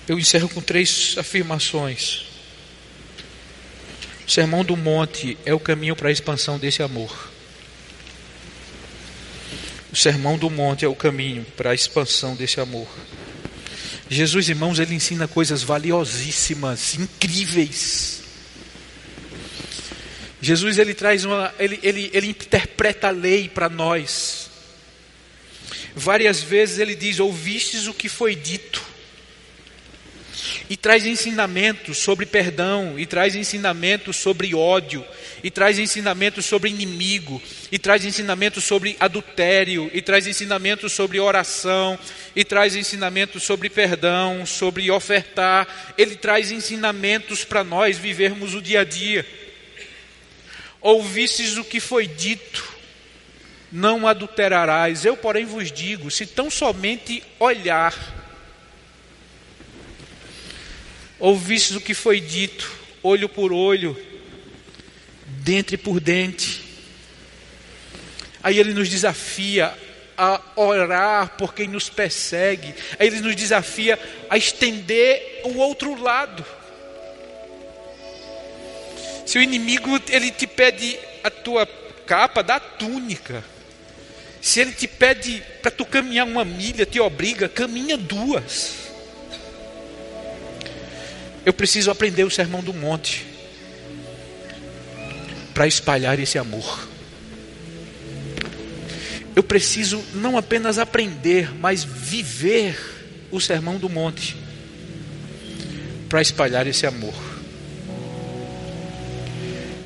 Eu 0.07 0.17
encerro 0.17 0.49
com 0.49 0.61
três 0.61 1.17
afirmações. 1.19 2.25
O 4.25 4.31
Sermão 4.31 4.65
do 4.65 4.77
Monte 4.77 5.37
é 5.45 5.53
o 5.53 5.59
caminho 5.59 5.97
para 5.97 6.09
a 6.09 6.13
expansão 6.13 6.57
desse 6.57 6.85
amor. 6.85 7.34
O 9.95 9.97
Sermão 9.97 10.37
do 10.37 10.51
Monte 10.51 10.85
é 10.85 10.89
o 10.89 10.95
caminho 10.97 11.47
para 11.57 11.71
a 11.71 11.75
expansão 11.75 12.35
desse 12.35 12.59
amor. 12.59 12.89
Jesus, 14.11 14.49
irmãos, 14.49 14.81
ele 14.81 14.93
ensina 14.93 15.29
coisas 15.29 15.63
valiosíssimas, 15.63 16.97
incríveis. 16.97 18.25
Jesus 20.41 20.79
ele 20.79 20.95
traz 20.95 21.25
uma, 21.25 21.55
ele, 21.61 21.79
ele, 21.81 22.11
ele 22.13 22.27
interpreta 22.27 23.07
a 23.07 23.11
lei 23.13 23.49
para 23.49 23.69
nós. 23.69 24.51
Várias 25.95 26.43
vezes 26.43 26.81
ele 26.81 26.97
diz: 26.97 27.21
ouvistes 27.21 27.87
o 27.87 27.95
que 27.95 28.09
foi 28.09 28.35
dito 28.35 28.83
e 30.69 30.77
traz 30.77 31.05
ensinamentos 31.05 31.99
sobre 31.99 32.27
perdão, 32.27 32.99
e 32.99 33.07
traz 33.07 33.35
ensinamentos 33.35 34.17
sobre 34.17 34.55
ódio, 34.55 35.05
e 35.43 35.51
traz 35.51 35.79
ensinamentos 35.79 36.45
sobre 36.45 36.71
inimigo, 36.71 37.41
e 37.71 37.79
traz 37.79 38.05
ensinamentos 38.05 38.65
sobre 38.65 38.97
adultério, 39.01 39.91
e 39.93 40.01
traz 40.01 40.27
ensinamentos 40.27 40.93
sobre 40.93 41.21
oração, 41.21 41.99
e 42.35 42.45
traz 42.45 42.77
ensinamentos 42.77 43.43
sobre 43.43 43.69
perdão, 43.69 44.47
sobre 44.47 44.91
ofertar. 44.91 45.67
Ele 45.99 46.17
traz 46.17 46.51
ensinamentos 46.51 47.45
para 47.45 47.65
nós 47.65 47.99
vivermos 47.99 48.55
o 48.55 48.63
dia 48.63 48.81
a 48.81 48.85
dia. 48.85 49.27
Ouvistes 50.81 51.57
o 51.57 51.65
que 51.65 51.81
foi 51.81 52.07
dito, 52.07 52.75
não 53.73 54.07
adulterarás. 54.07 55.05
Eu, 55.05 55.17
porém, 55.17 55.45
vos 55.45 55.73
digo: 55.73 56.11
se 56.11 56.27
tão 56.27 56.51
somente 56.51 57.23
olhar, 57.39 57.95
ouvistes 61.19 61.77
o 61.77 61.81
que 61.81 61.95
foi 61.95 62.21
dito, 62.21 62.71
olho 63.03 63.29
por 63.29 63.53
olho, 63.53 63.97
dente 65.45 65.77
por 65.77 66.01
dente. 66.01 66.63
Aí 68.43 68.59
ele 68.59 68.73
nos 68.73 68.89
desafia 68.89 69.73
a 70.17 70.41
orar 70.57 71.37
por 71.37 71.55
quem 71.55 71.69
nos 71.69 71.91
persegue. 71.91 72.75
Aí 72.99 73.07
ele 73.07 73.21
nos 73.21 73.37
desafia 73.37 73.99
a 74.31 74.39
estender 74.39 75.43
o 75.45 75.59
outro 75.59 76.01
lado. 76.01 76.45
Se 79.27 79.39
o 79.39 79.43
inimigo 79.43 80.01
ele 80.09 80.31
te 80.31 80.47
pede 80.47 80.99
a 81.23 81.31
tua 81.31 81.67
capa, 82.07 82.43
dá 82.43 82.59
túnica. 82.59 83.45
Se 84.41 84.61
ele 84.61 84.73
te 84.73 84.87
pede 84.87 85.43
para 85.63 85.71
tu 85.71 85.85
caminhar 85.85 86.27
uma 86.27 86.45
milha, 86.45 86.85
te 86.85 87.01
obriga, 87.01 87.49
caminha 87.49 87.97
duas. 87.97 88.75
Eu 91.45 91.53
preciso 91.53 91.91
aprender 91.91 92.25
o 92.25 92.31
sermão 92.31 92.63
do 92.63 92.73
monte 92.73 93.34
para 95.55 95.69
espalhar 95.69 96.19
esse 96.19 96.37
amor. 96.37 96.89
Eu 99.37 99.43
preciso 99.43 100.03
não 100.15 100.37
apenas 100.37 100.79
aprender, 100.79 101.55
mas 101.59 101.85
viver 101.85 102.77
o 103.31 103.41
sermão 103.41 103.79
do 103.79 103.89
monte 103.89 104.37
para 106.09 106.21
espalhar 106.21 106.67
esse 106.67 106.87
amor. 106.87 107.15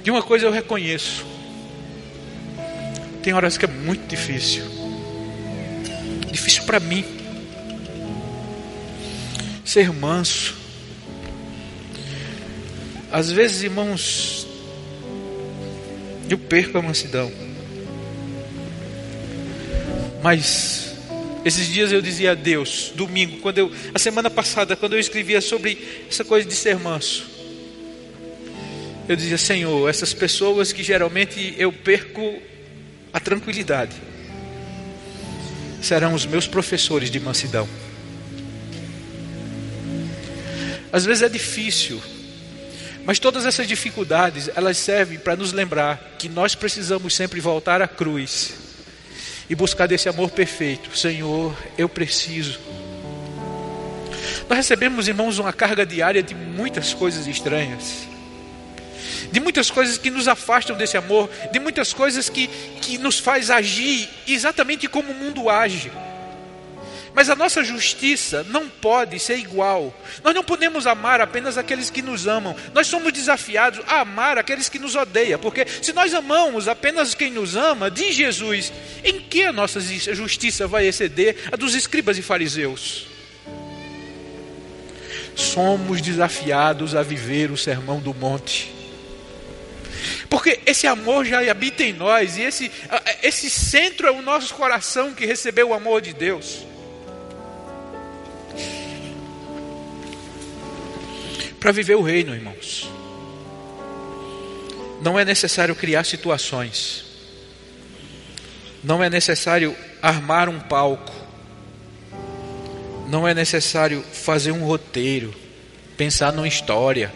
De 0.02 0.10
uma 0.10 0.22
coisa 0.22 0.46
eu 0.46 0.50
reconheço: 0.50 1.24
tem 3.22 3.32
horas 3.32 3.56
que 3.56 3.64
é 3.64 3.68
muito 3.68 4.06
difícil, 4.06 4.64
difícil 6.30 6.64
para 6.64 6.80
mim, 6.80 7.04
ser 9.64 9.92
manso. 9.92 10.56
Às 13.10 13.30
vezes, 13.30 13.62
irmãos, 13.62 14.37
eu 16.28 16.38
perco 16.38 16.78
a 16.78 16.82
mansidão. 16.82 17.32
Mas 20.22 20.96
esses 21.44 21.68
dias 21.68 21.92
eu 21.92 22.02
dizia 22.02 22.32
a 22.32 22.34
Deus, 22.34 22.92
domingo, 22.94 23.38
quando 23.38 23.58
eu, 23.58 23.72
a 23.94 23.98
semana 23.98 24.28
passada, 24.28 24.76
quando 24.76 24.94
eu 24.94 24.98
escrevia 24.98 25.40
sobre 25.40 26.06
essa 26.08 26.24
coisa 26.24 26.46
de 26.46 26.54
ser 26.54 26.78
manso, 26.78 27.26
eu 29.08 29.16
dizia, 29.16 29.38
Senhor, 29.38 29.88
essas 29.88 30.12
pessoas 30.12 30.72
que 30.72 30.82
geralmente 30.82 31.54
eu 31.56 31.72
perco 31.72 32.42
a 33.12 33.18
tranquilidade, 33.18 33.96
serão 35.80 36.12
os 36.12 36.26
meus 36.26 36.46
professores 36.46 37.10
de 37.10 37.18
mansidão. 37.18 37.68
Às 40.92 41.04
vezes 41.04 41.22
é 41.22 41.28
difícil, 41.28 42.00
mas 43.08 43.18
todas 43.18 43.46
essas 43.46 43.66
dificuldades, 43.66 44.50
elas 44.54 44.76
servem 44.76 45.18
para 45.18 45.34
nos 45.34 45.50
lembrar 45.50 46.16
que 46.18 46.28
nós 46.28 46.54
precisamos 46.54 47.16
sempre 47.16 47.40
voltar 47.40 47.80
à 47.80 47.88
cruz 47.88 48.52
e 49.48 49.54
buscar 49.54 49.86
desse 49.88 50.10
amor 50.10 50.28
perfeito. 50.28 50.94
Senhor, 50.94 51.56
eu 51.78 51.88
preciso. 51.88 52.60
Nós 54.46 54.58
recebemos, 54.58 55.08
irmãos, 55.08 55.38
uma 55.38 55.54
carga 55.54 55.86
diária 55.86 56.22
de 56.22 56.34
muitas 56.34 56.92
coisas 56.92 57.26
estranhas, 57.26 58.06
de 59.32 59.40
muitas 59.40 59.70
coisas 59.70 59.96
que 59.96 60.10
nos 60.10 60.28
afastam 60.28 60.76
desse 60.76 60.98
amor, 60.98 61.30
de 61.50 61.58
muitas 61.58 61.94
coisas 61.94 62.28
que, 62.28 62.46
que 62.82 62.98
nos 62.98 63.18
faz 63.18 63.50
agir 63.50 64.06
exatamente 64.26 64.86
como 64.86 65.12
o 65.12 65.14
mundo 65.14 65.48
age. 65.48 65.90
Mas 67.18 67.28
a 67.28 67.34
nossa 67.34 67.64
justiça 67.64 68.46
não 68.48 68.68
pode 68.68 69.18
ser 69.18 69.38
igual. 69.38 69.92
Nós 70.22 70.32
não 70.32 70.44
podemos 70.44 70.86
amar 70.86 71.20
apenas 71.20 71.58
aqueles 71.58 71.90
que 71.90 72.00
nos 72.00 72.28
amam. 72.28 72.54
Nós 72.72 72.86
somos 72.86 73.12
desafiados 73.12 73.80
a 73.88 74.02
amar 74.02 74.38
aqueles 74.38 74.68
que 74.68 74.78
nos 74.78 74.94
odeiam. 74.94 75.36
Porque 75.40 75.66
se 75.82 75.92
nós 75.92 76.14
amamos 76.14 76.68
apenas 76.68 77.16
quem 77.16 77.32
nos 77.32 77.56
ama, 77.56 77.90
diz 77.90 78.14
Jesus, 78.14 78.72
em 79.02 79.18
que 79.18 79.42
a 79.42 79.52
nossa 79.52 79.80
justiça 79.80 80.68
vai 80.68 80.86
exceder 80.86 81.48
a 81.50 81.56
dos 81.56 81.74
escribas 81.74 82.16
e 82.18 82.22
fariseus? 82.22 83.08
Somos 85.34 86.00
desafiados 86.00 86.94
a 86.94 87.02
viver 87.02 87.50
o 87.50 87.56
sermão 87.56 87.98
do 87.98 88.14
monte. 88.14 88.72
Porque 90.30 90.60
esse 90.64 90.86
amor 90.86 91.24
já 91.24 91.40
habita 91.50 91.82
em 91.82 91.92
nós, 91.92 92.38
e 92.38 92.42
esse, 92.42 92.70
esse 93.24 93.50
centro 93.50 94.06
é 94.06 94.12
o 94.12 94.22
nosso 94.22 94.54
coração 94.54 95.12
que 95.12 95.26
recebeu 95.26 95.70
o 95.70 95.74
amor 95.74 96.00
de 96.00 96.12
Deus. 96.12 96.67
Para 101.60 101.72
viver 101.72 101.96
o 101.96 102.02
reino, 102.02 102.34
irmãos. 102.34 102.88
Não 105.00 105.18
é 105.18 105.24
necessário 105.24 105.74
criar 105.74 106.04
situações. 106.04 107.04
Não 108.82 109.02
é 109.02 109.10
necessário 109.10 109.76
armar 110.00 110.48
um 110.48 110.60
palco. 110.60 111.12
Não 113.08 113.26
é 113.26 113.32
necessário 113.32 114.02
fazer 114.12 114.52
um 114.52 114.64
roteiro, 114.64 115.34
pensar 115.96 116.32
numa 116.32 116.46
história. 116.46 117.12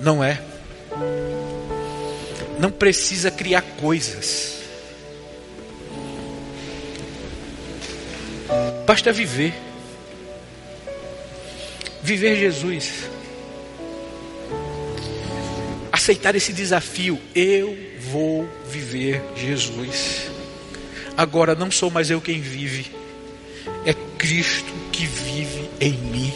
Não 0.00 0.22
é. 0.22 0.40
Não 2.58 2.70
precisa 2.70 3.30
criar 3.30 3.62
coisas. 3.62 4.54
Basta 8.86 9.12
viver 9.12 9.54
viver 12.04 12.36
Jesus. 12.36 13.08
Aceitar 15.90 16.34
esse 16.34 16.52
desafio, 16.52 17.18
eu 17.34 17.76
vou 18.10 18.46
viver 18.68 19.22
Jesus. 19.34 20.30
Agora 21.16 21.54
não 21.54 21.70
sou 21.70 21.90
mais 21.90 22.10
eu 22.10 22.20
quem 22.20 22.40
vive, 22.40 22.92
é 23.86 23.94
Cristo 24.18 24.70
que 24.92 25.06
vive 25.06 25.70
em 25.80 25.92
mim. 25.92 26.32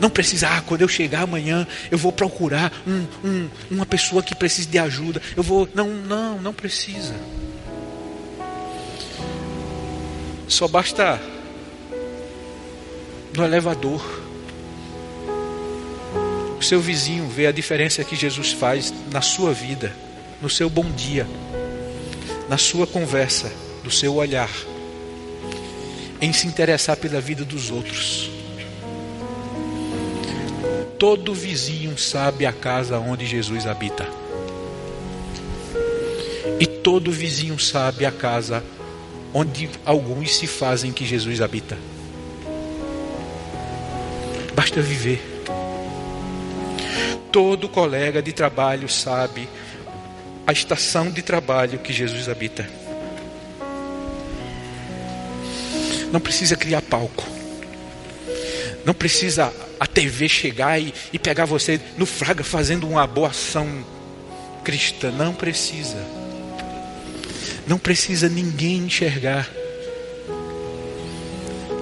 Não 0.00 0.10
precisa, 0.10 0.48
ah, 0.48 0.60
quando 0.62 0.80
eu 0.80 0.88
chegar 0.88 1.22
amanhã, 1.22 1.66
eu 1.90 1.96
vou 1.96 2.10
procurar 2.10 2.72
um, 2.86 3.06
um, 3.26 3.48
uma 3.70 3.86
pessoa 3.86 4.22
que 4.22 4.34
precise 4.34 4.66
de 4.66 4.78
ajuda. 4.78 5.22
Eu 5.36 5.42
vou. 5.42 5.68
Não, 5.72 5.88
não, 5.88 6.40
não 6.40 6.52
precisa. 6.52 7.14
Só 10.48 10.66
basta 10.68 11.20
no 13.36 13.44
elevador. 13.44 14.00
O 16.58 16.62
seu 16.62 16.80
vizinho 16.80 17.28
vê 17.28 17.46
a 17.46 17.52
diferença 17.52 18.04
que 18.04 18.16
Jesus 18.16 18.52
faz 18.52 18.94
na 19.12 19.20
sua 19.20 19.52
vida, 19.52 19.92
no 20.40 20.48
seu 20.48 20.70
bom 20.70 20.90
dia, 20.90 21.26
na 22.48 22.56
sua 22.56 22.86
conversa, 22.86 23.52
no 23.82 23.90
seu 23.90 24.14
olhar, 24.14 24.50
em 26.20 26.32
se 26.32 26.46
interessar 26.46 26.96
pela 26.96 27.20
vida 27.20 27.44
dos 27.44 27.70
outros. 27.70 28.30
Todo 30.98 31.34
vizinho 31.34 31.98
sabe 31.98 32.46
a 32.46 32.52
casa 32.52 32.98
onde 32.98 33.26
Jesus 33.26 33.66
habita. 33.66 34.08
E 36.58 36.66
todo 36.66 37.10
vizinho 37.10 37.58
sabe 37.58 38.06
a 38.06 38.12
casa 38.12 38.62
onde 39.34 39.68
alguns 39.84 40.36
se 40.36 40.46
fazem 40.46 40.92
que 40.92 41.04
Jesus 41.04 41.40
habita. 41.40 41.76
Basta 44.64 44.80
viver. 44.80 45.22
Todo 47.30 47.68
colega 47.68 48.22
de 48.22 48.32
trabalho 48.32 48.88
sabe 48.88 49.46
a 50.46 50.52
estação 50.52 51.10
de 51.10 51.20
trabalho 51.20 51.80
que 51.80 51.92
Jesus 51.92 52.30
habita. 52.30 52.66
Não 56.10 56.18
precisa 56.18 56.56
criar 56.56 56.80
palco. 56.80 57.26
Não 58.86 58.94
precisa 58.94 59.52
a 59.78 59.86
TV 59.86 60.30
chegar 60.30 60.80
e, 60.80 60.94
e 61.12 61.18
pegar 61.18 61.44
você 61.44 61.78
no 61.98 62.06
fraga 62.06 62.42
fazendo 62.42 62.88
uma 62.88 63.06
boa 63.06 63.28
ação 63.28 63.84
cristã. 64.64 65.10
Não 65.10 65.34
precisa. 65.34 66.02
Não 67.66 67.78
precisa 67.78 68.30
ninguém 68.30 68.78
enxergar. 68.78 69.46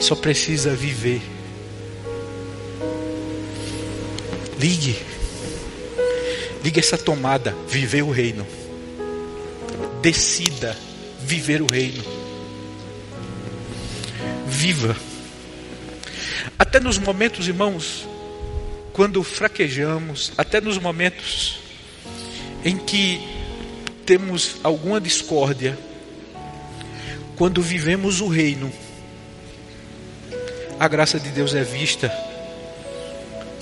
Só 0.00 0.16
precisa 0.16 0.74
viver. 0.74 1.22
Ligue. 4.62 4.96
Ligue 6.62 6.78
essa 6.78 6.96
tomada, 6.96 7.52
viver 7.66 8.02
o 8.02 8.12
reino. 8.12 8.46
Decida 10.00 10.78
viver 11.18 11.60
o 11.60 11.66
reino. 11.66 12.00
Viva. 14.46 14.96
Até 16.56 16.78
nos 16.78 16.96
momentos, 16.96 17.48
irmãos, 17.48 18.06
quando 18.92 19.20
fraquejamos, 19.24 20.30
até 20.38 20.60
nos 20.60 20.78
momentos 20.78 21.58
em 22.64 22.78
que 22.78 23.20
temos 24.06 24.58
alguma 24.62 25.00
discórdia, 25.00 25.76
quando 27.34 27.60
vivemos 27.60 28.20
o 28.20 28.28
reino, 28.28 28.72
a 30.78 30.86
graça 30.86 31.18
de 31.18 31.30
Deus 31.30 31.52
é 31.52 31.64
vista 31.64 32.31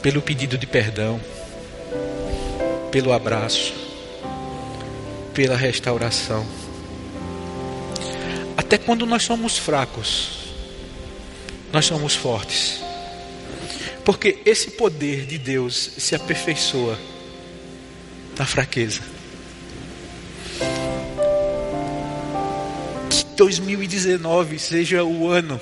pelo 0.02 0.22
pedido 0.22 0.56
de 0.56 0.66
perdão, 0.66 1.20
pelo 2.90 3.12
abraço, 3.12 3.72
pela 5.34 5.56
restauração. 5.56 6.46
Até 8.56 8.78
quando 8.78 9.04
nós 9.06 9.22
somos 9.22 9.58
fracos, 9.58 10.40
nós 11.72 11.84
somos 11.86 12.14
fortes. 12.14 12.80
Porque 14.04 14.38
esse 14.44 14.72
poder 14.72 15.26
de 15.26 15.38
Deus 15.38 15.92
se 15.98 16.14
aperfeiçoa 16.14 16.98
na 18.38 18.46
fraqueza. 18.46 19.00
Que 23.10 23.24
2019 23.36 24.58
seja 24.58 25.04
o 25.04 25.28
ano 25.28 25.60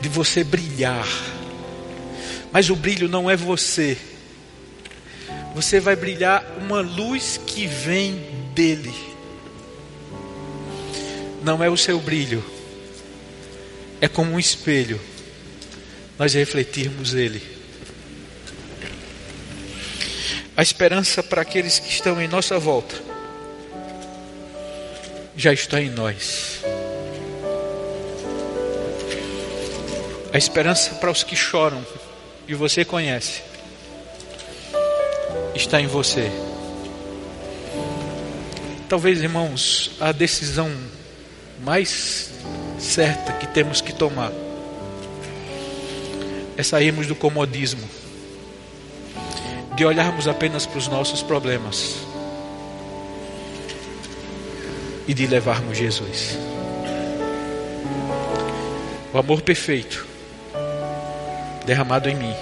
de 0.00 0.08
você 0.08 0.42
brilhar. 0.42 1.06
Mas 2.52 2.70
o 2.70 2.76
brilho 2.76 3.08
não 3.08 3.30
é 3.30 3.36
você. 3.36 3.96
Você 5.54 5.80
vai 5.80 5.96
brilhar 5.96 6.44
uma 6.58 6.80
luz 6.80 7.40
que 7.46 7.66
vem 7.66 8.24
dele. 8.54 8.94
Não 11.42 11.62
é 11.62 11.68
o 11.68 11.76
seu 11.76 11.98
brilho. 11.98 12.44
É 14.00 14.08
como 14.08 14.32
um 14.32 14.38
espelho. 14.38 15.00
Nós 16.18 16.34
refletirmos 16.34 17.14
ele. 17.14 17.42
A 20.54 20.62
esperança 20.62 21.22
para 21.22 21.40
aqueles 21.40 21.78
que 21.78 21.88
estão 21.88 22.20
em 22.20 22.28
nossa 22.28 22.58
volta 22.58 22.94
já 25.36 25.52
está 25.52 25.80
em 25.80 25.90
nós. 25.90 26.60
A 30.32 30.38
esperança 30.38 30.94
para 30.94 31.10
os 31.10 31.22
que 31.22 31.36
choram, 31.36 31.84
e 32.46 32.54
você 32.54 32.84
conhece, 32.84 33.42
está 35.54 35.80
em 35.80 35.86
você. 35.86 36.30
Talvez, 38.88 39.22
irmãos, 39.22 39.92
a 40.00 40.12
decisão 40.12 40.70
mais 41.64 42.30
certa 42.78 43.32
que 43.34 43.46
temos 43.46 43.80
que 43.80 43.92
tomar 43.92 44.32
é 46.56 46.62
sairmos 46.62 47.06
do 47.06 47.14
comodismo, 47.14 47.88
de 49.74 49.84
olharmos 49.84 50.28
apenas 50.28 50.66
para 50.66 50.78
os 50.78 50.88
nossos 50.88 51.22
problemas 51.22 51.96
e 55.06 55.14
de 55.14 55.26
levarmos 55.26 55.78
Jesus. 55.78 56.36
O 59.12 59.18
amor 59.18 59.42
perfeito 59.42 60.11
derramado 61.64 62.08
em 62.08 62.14
mim, 62.14 62.34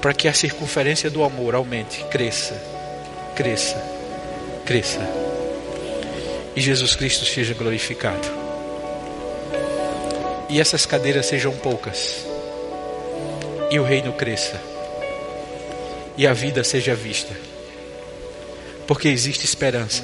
para 0.00 0.14
que 0.14 0.28
a 0.28 0.32
circunferência 0.32 1.10
do 1.10 1.22
amor 1.22 1.54
aumente, 1.54 2.04
cresça, 2.04 2.54
cresça, 3.34 3.82
cresça, 4.64 5.00
e 6.54 6.60
Jesus 6.60 6.94
Cristo 6.94 7.24
seja 7.24 7.54
glorificado. 7.54 8.28
E 10.48 10.60
essas 10.60 10.84
cadeiras 10.84 11.26
sejam 11.26 11.52
poucas, 11.52 12.26
e 13.70 13.78
o 13.78 13.84
reino 13.84 14.12
cresça, 14.12 14.60
e 16.16 16.26
a 16.26 16.32
vida 16.32 16.64
seja 16.64 16.94
vista, 16.94 17.34
porque 18.86 19.08
existe 19.08 19.44
esperança, 19.44 20.02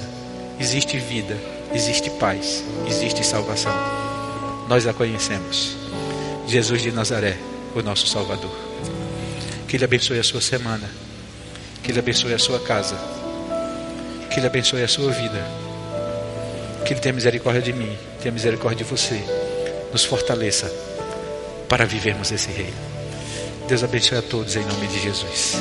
existe 0.61 0.99
vida, 0.99 1.37
existe 1.75 2.11
paz, 2.11 2.63
existe 2.87 3.27
salvação. 3.27 3.73
Nós 4.69 4.87
a 4.87 4.93
conhecemos. 4.93 5.86
Jesus 6.47 6.83
de 6.83 6.93
Nazaré, 6.93 7.37
o 7.75 7.83
nosso 7.83 8.07
Salvador. 8.07 8.55
Que 9.69 9.77
Ele 9.77 9.85
abençoe 9.85 10.19
a 10.19 10.23
sua 10.23 10.41
semana, 10.41 10.89
que 11.83 11.91
Ele 11.91 11.99
abençoe 11.99 12.33
a 12.33 12.39
sua 12.39 12.61
casa, 12.61 12.97
que 14.31 14.39
Ele 14.39 14.47
abençoe 14.47 14.83
a 14.83 14.89
sua 14.89 15.11
vida, 15.11 15.45
que 16.85 16.93
Ele 16.93 17.01
tenha 17.01 17.13
misericórdia 17.13 17.63
de 17.63 17.73
mim, 17.73 17.97
tenha 18.23 18.33
misericórdia 18.33 18.85
de 18.85 18.91
você, 18.91 19.23
nos 19.93 20.05
fortaleça 20.05 20.73
para 21.69 21.85
vivermos 21.85 22.31
esse 22.31 22.51
reino. 22.51 22.77
Deus 23.69 23.83
abençoe 23.83 24.19
a 24.19 24.23
todos 24.23 24.55
em 24.55 24.65
nome 24.65 24.87
de 24.87 25.01
Jesus. 25.01 25.57